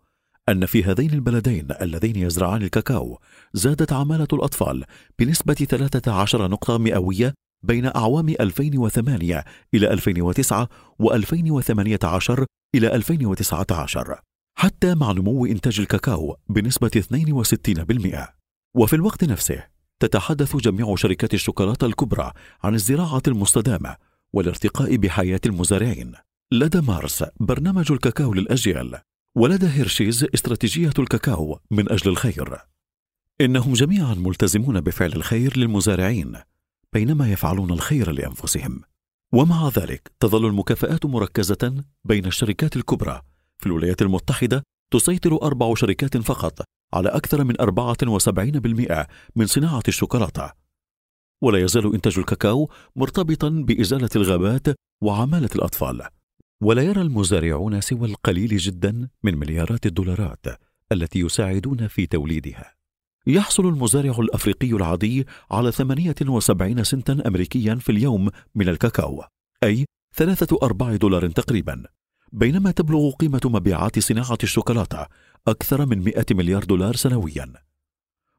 أن 0.50 0.66
في 0.66 0.84
هذين 0.84 1.14
البلدين 1.14 1.68
اللذين 1.82 2.16
يزرعان 2.16 2.62
الكاكاو 2.62 3.20
زادت 3.54 3.94
عمالة 3.94 4.28
الأطفال 4.34 4.84
بنسبة 5.20 5.54
13 5.54 6.48
نقطة 6.48 6.78
مئوية 6.78 7.34
بين 7.64 7.86
أعوام 7.86 8.30
2008 8.30 9.46
إلى 9.74 9.94
2009 9.94 10.70
و2018 11.04 12.46
إلى 12.76 12.96
2019 12.96 14.22
حتى 14.58 14.96
مع 14.96 15.12
نمو 15.12 15.46
إنتاج 15.46 15.80
الكاكاو 15.80 16.38
بنسبة 16.50 17.04
62% 18.16 18.28
وفي 18.76 18.96
الوقت 18.96 19.24
نفسه 19.24 19.64
تتحدث 20.00 20.56
جميع 20.56 20.96
شركات 20.96 21.34
الشوكولاتة 21.34 21.88
الكبرى 21.88 22.32
عن 22.64 22.76
الزراعة 22.76 23.22
المستدامة 23.28 23.96
والارتقاء 24.34 24.96
بحياة 24.96 25.42
المزارعين. 25.46 26.14
لدى 26.52 26.82
مارس 26.82 27.24
برنامج 27.40 27.92
الكاكاو 27.92 28.34
للأجيال. 28.34 29.00
ولدى 29.38 29.68
هيرشيز 29.68 30.26
استراتيجية 30.34 30.92
الكاكاو 31.00 31.60
من 31.72 31.92
أجل 31.92 32.12
الخير. 32.12 32.58
إنهم 33.42 33.74
جميعا 33.74 34.14
ملتزمون 34.14 34.82
بفعل 34.82 35.14
الخير 35.14 35.58
للمزارعين 35.58 36.34
بينما 36.94 37.32
يفعلون 37.32 37.72
الخير 37.72 38.12
لأنفسهم. 38.12 38.82
ومع 39.34 39.70
ذلك 39.70 40.12
تظل 40.20 40.46
المكافآت 40.46 41.06
مركزة 41.06 41.84
بين 42.06 42.26
الشركات 42.26 42.76
الكبرى. 42.76 43.22
في 43.58 43.66
الولايات 43.66 44.02
المتحدة 44.02 44.64
تسيطر 44.92 45.42
أربع 45.42 45.74
شركات 45.76 46.18
فقط 46.18 46.62
على 46.94 47.10
أكثر 47.10 47.44
من 47.44 47.62
74% 47.62 49.08
من 49.36 49.46
صناعة 49.46 49.84
الشوكولاتة. 49.88 50.52
ولا 51.42 51.60
يزال 51.60 51.94
إنتاج 51.94 52.20
الكاكاو 52.20 52.70
مرتبطا 52.96 53.50
بإزالة 53.50 54.10
الغابات 54.16 54.68
وعمالة 55.02 55.50
الأطفال. 55.56 56.17
ولا 56.62 56.82
يرى 56.82 57.02
المزارعون 57.02 57.82
سوى 57.82 58.08
القليل 58.08 58.58
جدا 58.58 59.10
من 59.24 59.38
مليارات 59.38 59.86
الدولارات 59.86 60.46
التي 60.92 61.20
يساعدون 61.20 61.88
في 61.88 62.06
توليدها. 62.06 62.74
يحصل 63.28 63.68
المزارع 63.68 64.20
الأفريقي 64.20 64.72
العادي 64.72 65.28
على 65.52 65.72
78 65.72 66.84
سنتا 66.84 67.28
امريكيا 67.28 67.76
في 67.76 67.92
اليوم 67.92 68.30
من 68.56 68.70
الكاكاو 68.70 69.24
أي 69.64 69.86
ثلاثة 70.16 70.60
ارباع 70.64 70.96
دولار 70.96 71.30
تقريبا 71.30 71.84
بينما 72.32 72.72
تبلغ 72.72 73.12
قيمة 73.12 73.42
مبيعات 73.46 74.00
صناعة 74.00 74.38
الشوكولاتة 74.44 75.08
أكثر 75.48 75.86
من 75.86 76.04
100 76.04 76.26
مليار 76.32 76.64
دولار 76.64 76.96
سنويا. 76.96 77.54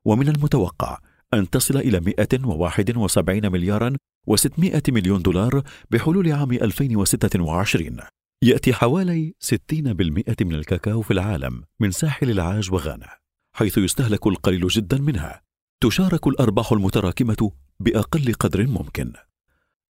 ومن 0.04 0.28
المتوقع 0.28 0.98
أن 1.34 1.50
تصل 1.50 1.76
إلى 1.76 2.00
171 2.00 3.52
مليارا 3.52 3.96
و600 4.30 4.80
مليون 4.88 5.22
دولار 5.22 5.62
بحلول 5.90 6.32
عام 6.32 6.52
2026 6.52 7.96
يأتي 8.42 8.72
حوالي 8.72 9.34
60% 9.40 9.54
من 10.42 10.54
الكاكاو 10.54 11.02
في 11.02 11.10
العالم 11.10 11.62
من 11.80 11.90
ساحل 11.90 12.30
العاج 12.30 12.72
وغانا 12.72 13.08
حيث 13.52 13.78
يستهلك 13.78 14.26
القليل 14.26 14.68
جدا 14.68 14.98
منها. 14.98 15.42
تشارك 15.80 16.26
الأرباح 16.26 16.72
المتراكمة 16.72 17.52
بأقل 17.80 18.34
قدر 18.34 18.66
ممكن. 18.66 19.12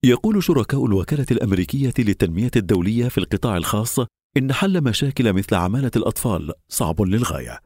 يقول 0.04 0.42
شركاء 0.42 0.86
الوكالة 0.86 1.26
الأمريكية 1.30 1.94
للتنمية 1.98 2.50
الدولية 2.56 3.08
في 3.08 3.18
القطاع 3.18 3.56
الخاص 3.56 3.98
إن 4.36 4.52
حل 4.52 4.80
مشاكل 4.84 5.32
مثل 5.32 5.54
عمالة 5.54 5.90
الأطفال 5.96 6.52
صعب 6.68 7.02
للغاية 7.02 7.60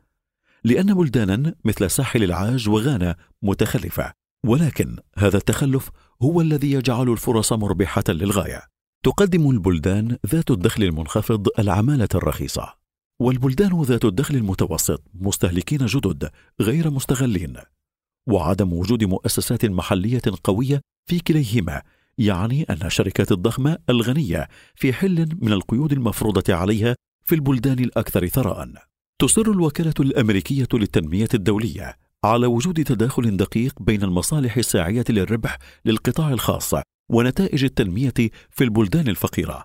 لأن 0.64 0.94
بلدانا 0.94 1.54
مثل 1.64 1.90
ساحل 1.90 2.24
العاج 2.24 2.68
وغانا 2.68 3.16
متخلفة. 3.42 4.12
ولكن 4.46 4.96
هذا 5.18 5.36
التخلف 5.36 5.90
هو 6.22 6.40
الذي 6.40 6.72
يجعل 6.72 7.10
الفرص 7.10 7.52
مربحة 7.52 8.04
للغاية. 8.08 8.62
تقدم 9.04 9.50
البلدان 9.50 10.18
ذات 10.26 10.50
الدخل 10.50 10.82
المنخفض 10.82 11.48
العمالة 11.58 12.08
الرخيصة. 12.14 12.74
والبلدان 13.20 13.82
ذات 13.82 14.04
الدخل 14.04 14.36
المتوسط 14.36 15.02
مستهلكين 15.14 15.86
جدد 15.86 16.30
غير 16.60 16.90
مستغلين. 16.90 17.56
وعدم 18.26 18.72
وجود 18.72 19.04
مؤسسات 19.04 19.64
محلية 19.64 20.22
قوية 20.44 20.80
في 21.06 21.20
كليهما 21.20 21.82
يعني 22.18 22.62
أن 22.62 22.86
الشركات 22.86 23.32
الضخمة 23.32 23.78
الغنية 23.90 24.48
في 24.74 24.92
حل 24.92 25.28
من 25.40 25.52
القيود 25.52 25.92
المفروضة 25.92 26.54
عليها 26.54 26.96
في 27.24 27.34
البلدان 27.34 27.78
الأكثر 27.78 28.26
ثراء. 28.26 28.72
تصر 29.18 29.50
الوكالة 29.50 29.94
الأمريكية 30.00 30.68
للتنمية 30.74 31.28
الدولية 31.34 31.96
على 32.24 32.46
وجود 32.46 32.84
تداخل 32.84 33.36
دقيق 33.36 33.82
بين 33.82 34.02
المصالح 34.02 34.56
الساعية 34.56 35.04
للربح 35.08 35.58
للقطاع 35.84 36.30
الخاص 36.30 36.74
ونتائج 37.10 37.64
التنمية 37.64 38.14
في 38.50 38.64
البلدان 38.64 39.08
الفقيرة. 39.08 39.64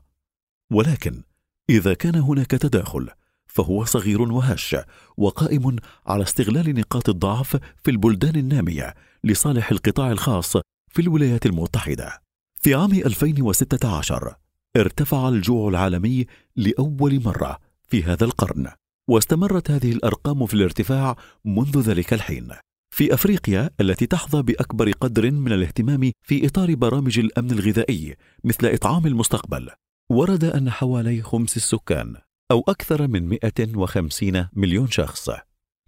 ولكن 0.71 1.23
إذا 1.69 1.93
كان 1.93 2.15
هناك 2.15 2.51
تداخل 2.51 3.09
فهو 3.45 3.85
صغير 3.85 4.21
وهش 4.21 4.75
وقائم 5.17 5.75
على 6.07 6.23
استغلال 6.23 6.75
نقاط 6.75 7.09
الضعف 7.09 7.57
في 7.83 7.91
البلدان 7.91 8.35
النامية 8.35 8.95
لصالح 9.23 9.71
القطاع 9.71 10.11
الخاص 10.11 10.57
في 10.87 11.01
الولايات 11.01 11.45
المتحدة. 11.45 12.21
في 12.61 12.73
عام 12.73 12.91
2016 12.91 14.35
ارتفع 14.77 15.29
الجوع 15.29 15.69
العالمي 15.69 16.25
لأول 16.55 17.23
مرة 17.23 17.57
في 17.87 18.03
هذا 18.03 18.25
القرن 18.25 18.67
واستمرت 19.09 19.71
هذه 19.71 19.91
الأرقام 19.91 20.45
في 20.45 20.53
الارتفاع 20.53 21.15
منذ 21.45 21.79
ذلك 21.79 22.13
الحين. 22.13 22.53
في 22.97 23.13
أفريقيا 23.13 23.69
التي 23.81 24.05
تحظى 24.05 24.41
بأكبر 24.41 24.91
قدر 24.91 25.31
من 25.31 25.51
الاهتمام 25.51 26.11
في 26.21 26.47
إطار 26.47 26.75
برامج 26.75 27.19
الأمن 27.19 27.51
الغذائي 27.51 28.15
مثل 28.43 28.67
إطعام 28.67 29.07
المستقبل 29.07 29.69
ورد 30.11 30.43
أن 30.43 30.69
حوالي 30.69 31.21
خمس 31.21 31.57
السكان 31.57 32.15
أو 32.51 32.63
أكثر 32.67 33.07
من 33.07 33.29
150 33.29 34.47
مليون 34.53 34.87
شخص 34.87 35.29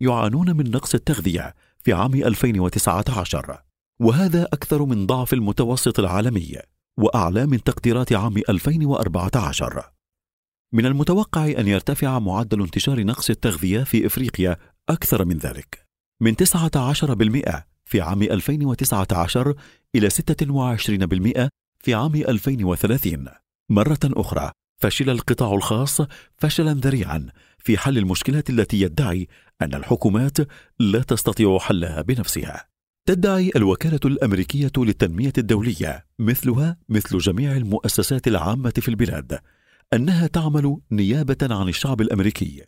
يعانون 0.02 0.58
من 0.58 0.72
نقص 0.72 0.94
التغذية 0.94 1.56
في 1.80 1.94
عام 1.94 2.14
2019 2.14 3.64
وهذا 4.00 4.44
أكثر 4.44 4.86
من 4.86 5.06
ضعف 5.06 5.34
المتوسط 5.34 6.00
العالمي 6.00 6.58
وأعلى 7.00 7.46
من 7.46 7.64
تقديرات 7.64 8.14
عام 8.14 8.38
2014 8.50 9.99
من 10.74 10.86
المتوقع 10.86 11.46
أن 11.46 11.68
يرتفع 11.68 12.20
معدل 12.20 12.62
انتشار 12.62 13.04
نقص 13.04 13.30
التغذية 13.30 13.84
في 13.84 14.06
إفريقيا 14.06 14.58
أكثر 14.90 15.26
من 15.26 15.38
ذلك 15.38 15.86
من 16.22 16.36
19% 16.36 17.62
في 17.86 18.02
عام 18.02 18.24
2019 18.24 19.54
إلى 19.96 20.10
26% 20.10 21.50
في 21.80 21.94
عام 21.94 22.16
2030 22.16 23.26
مرة 23.70 24.00
أخرى 24.04 24.52
فشل 24.82 25.10
القطاع 25.10 25.54
الخاص 25.54 26.02
فشلا 26.38 26.74
ذريعا 26.74 27.28
في 27.58 27.78
حل 27.78 27.98
المشكلات 27.98 28.50
التي 28.50 28.82
يدعي 28.82 29.28
أن 29.62 29.74
الحكومات 29.76 30.38
لا 30.80 31.02
تستطيع 31.02 31.60
حلها 31.60 32.02
بنفسها. 32.02 32.68
تدعي 33.08 33.52
الوكالة 33.56 34.00
الأمريكية 34.06 34.72
للتنمية 34.78 35.34
الدولية 35.38 36.06
مثلها 36.20 36.78
مثل 36.90 37.18
جميع 37.18 37.52
المؤسسات 37.52 38.28
العامة 38.28 38.74
في 38.76 38.88
البلاد 38.90 39.40
أنها 39.94 40.28
تعمل 40.28 40.78
نيابة 40.92 41.38
عن 41.42 41.70
الشعب 41.70 42.02
الأمريكي 42.02 42.64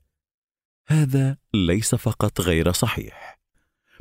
هذا 0.87 1.37
ليس 1.53 1.95
فقط 1.95 2.41
غير 2.41 2.71
صحيح 2.71 3.39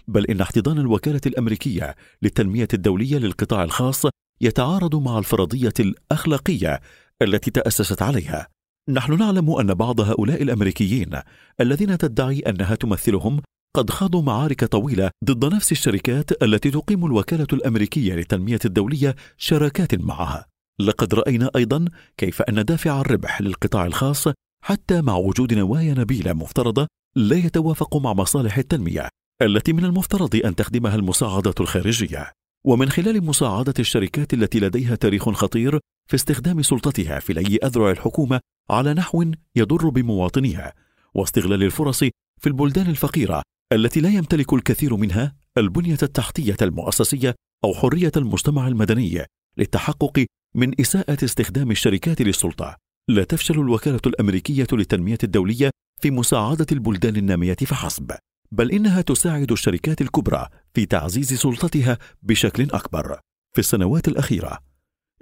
بل 0.09 0.27
إن 0.27 0.41
احتضان 0.41 0.79
الوكالة 0.79 1.21
الأمريكية 1.27 1.97
للتنمية 2.23 2.69
الدولية 2.75 3.19
للقطاع 3.19 3.65
الخاص 3.65 4.07
يتعارض 4.41 4.97
مع 4.97 5.19
الفرضية 5.19 5.73
الأخلاقية 5.81 6.81
التي 7.23 7.51
تأسست 7.51 8.03
عليها. 8.03 8.49
نحن 8.89 9.19
نعلم 9.19 9.51
أن 9.51 9.75
بعض 9.75 10.01
هؤلاء 10.01 10.43
الأمريكيين 10.43 11.21
الذين 11.61 11.99
تدعي 11.99 12.41
أنها 12.41 12.75
تمثلهم 12.75 13.43
قد 13.77 13.91
خاضوا 13.91 14.23
معارك 14.23 14.65
طويلة 14.65 15.11
ضد 15.25 15.55
نفس 15.55 15.73
الشركات 15.73 16.43
التي 16.43 16.71
تقيم 16.71 17.07
الوكالة 17.07 17.47
الأمريكية 17.53 18.15
للتنمية 18.15 18.61
الدولية 18.65 19.17
شراكات 19.37 19.95
معها. 19.95 20.50
لقد 20.87 21.15
رأينا 21.15 21.51
أيضا 21.57 21.85
كيف 22.17 22.43
أن 22.43 22.65
دافع 22.65 23.01
الربح 23.01 23.41
للقطاع 23.41 23.87
الخاص 23.87 24.29
حتى 24.63 25.03
مع 25.03 25.17
وجود 25.17 25.55
نوايا 25.55 25.95
نبيلة 25.95 26.33
مفترضة 26.33 26.87
لا 27.17 27.37
يتوافق 27.37 27.97
مع 27.97 28.13
مصالح 28.13 28.59
التنمية 28.59 29.09
التي 29.43 29.73
من 29.73 29.85
المفترض 29.85 30.37
أن 30.45 30.55
تخدمها 30.55 30.95
المساعده 30.95 31.55
الخارجية. 31.61 32.33
ومن 32.67 32.89
خلال 32.89 33.25
مساعدة 33.25 33.75
الشركات 33.79 34.35
التي 34.35 34.61
لديها 34.61 34.95
تاريخ 34.95 35.31
خطير 35.31 35.79
في 36.11 36.17
استخدام 36.17 36.63
سلطتها 36.63 37.21
في 37.21 37.33
لي 37.33 37.59
أذرع 37.65 37.91
الحكومة 37.91 38.41
على 38.71 38.95
نحو 38.95 39.25
يضر 39.57 39.89
بمواطنيها 39.89 40.75
واستغلال 41.15 41.63
الفرص 41.63 41.99
في 42.41 42.47
البلدان 42.47 42.87
الفقيرة 42.87 43.43
التي 43.73 44.01
لا 44.01 44.09
يمتلك 44.09 44.53
الكثير 44.53 44.97
منها 44.97 45.35
البنية 45.59 45.99
التحتية 46.03 46.57
المؤسسية 46.63 47.35
أو 47.65 47.75
حرية 47.75 48.13
المجتمع 48.17 48.69
المدني 48.69 49.27
للتحقق 49.59 50.27
من 50.55 50.81
إساءة 50.81 51.25
استخدام 51.25 51.71
الشركات 51.71 52.23
للسلطة 52.23 52.77
لا 53.09 53.25
تفشل 53.25 53.55
الوكالة 53.55 54.01
الأمريكية 54.07 54.67
للتنمية 54.73 55.19
الدولية 55.25 55.71
في 56.01 56.11
مساعدة 56.11 56.67
البلدان 56.73 57.17
النامية 57.17 57.55
فحسب 57.55 58.13
بل 58.53 58.71
إنها 58.71 59.01
تساعد 59.01 59.53
الشركات 59.53 60.01
الكبرى 60.01 60.47
في 60.75 60.87
تعزيز 60.87 61.33
سلطتها 61.35 61.99
بشكل 62.23 62.63
أكبر. 62.63 63.21
في 63.53 63.59
السنوات 63.59 64.09
الأخيرة 64.09 64.59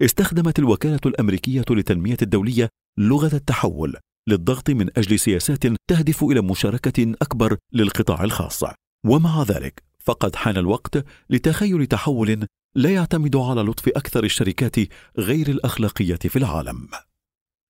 استخدمت 0.02 0.58
الوكالة 0.58 1.00
الأمريكية 1.06 1.64
للتنمية 1.70 2.16
الدولية 2.22 2.68
لغة 2.98 3.36
التحول 3.36 3.96
للضغط 4.28 4.70
من 4.70 4.98
أجل 4.98 5.18
سياسات 5.18 5.66
تهدف 5.90 6.24
إلى 6.24 6.40
مشاركة 6.40 7.14
أكبر 7.22 7.56
للقطاع 7.72 8.24
الخاص. 8.24 8.64
ومع 9.06 9.42
ذلك 9.42 9.82
فقد 9.98 10.36
حان 10.36 10.56
الوقت 10.56 11.04
لتخيل 11.30 11.86
تحول 11.86 12.46
لا 12.74 12.90
يعتمد 12.90 13.36
على 13.36 13.60
لطف 13.62 13.88
أكثر 13.88 14.24
الشركات 14.24 14.76
غير 15.18 15.48
الأخلاقية 15.48 16.16
في 16.16 16.36
العالم. 16.36 16.88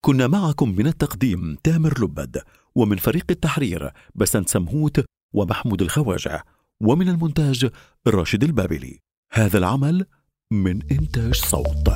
كنا 0.05 0.27
معكم 0.27 0.69
من 0.69 0.87
التقديم 0.87 1.57
تامر 1.65 2.05
لبد 2.05 2.43
ومن 2.75 2.97
فريق 2.97 3.25
التحرير 3.31 3.93
بسنت 4.15 4.49
سمهوت 4.49 5.05
ومحمود 5.35 5.83
الخواجة 5.83 6.45
ومن 6.83 7.09
المونتاج 7.09 7.71
راشد 8.07 8.45
البابلي. 8.45 8.99
هذا 9.33 9.59
العمل 9.59 10.07
من 10.53 10.93
إنتاج 10.93 11.35
صوت. 11.35 11.89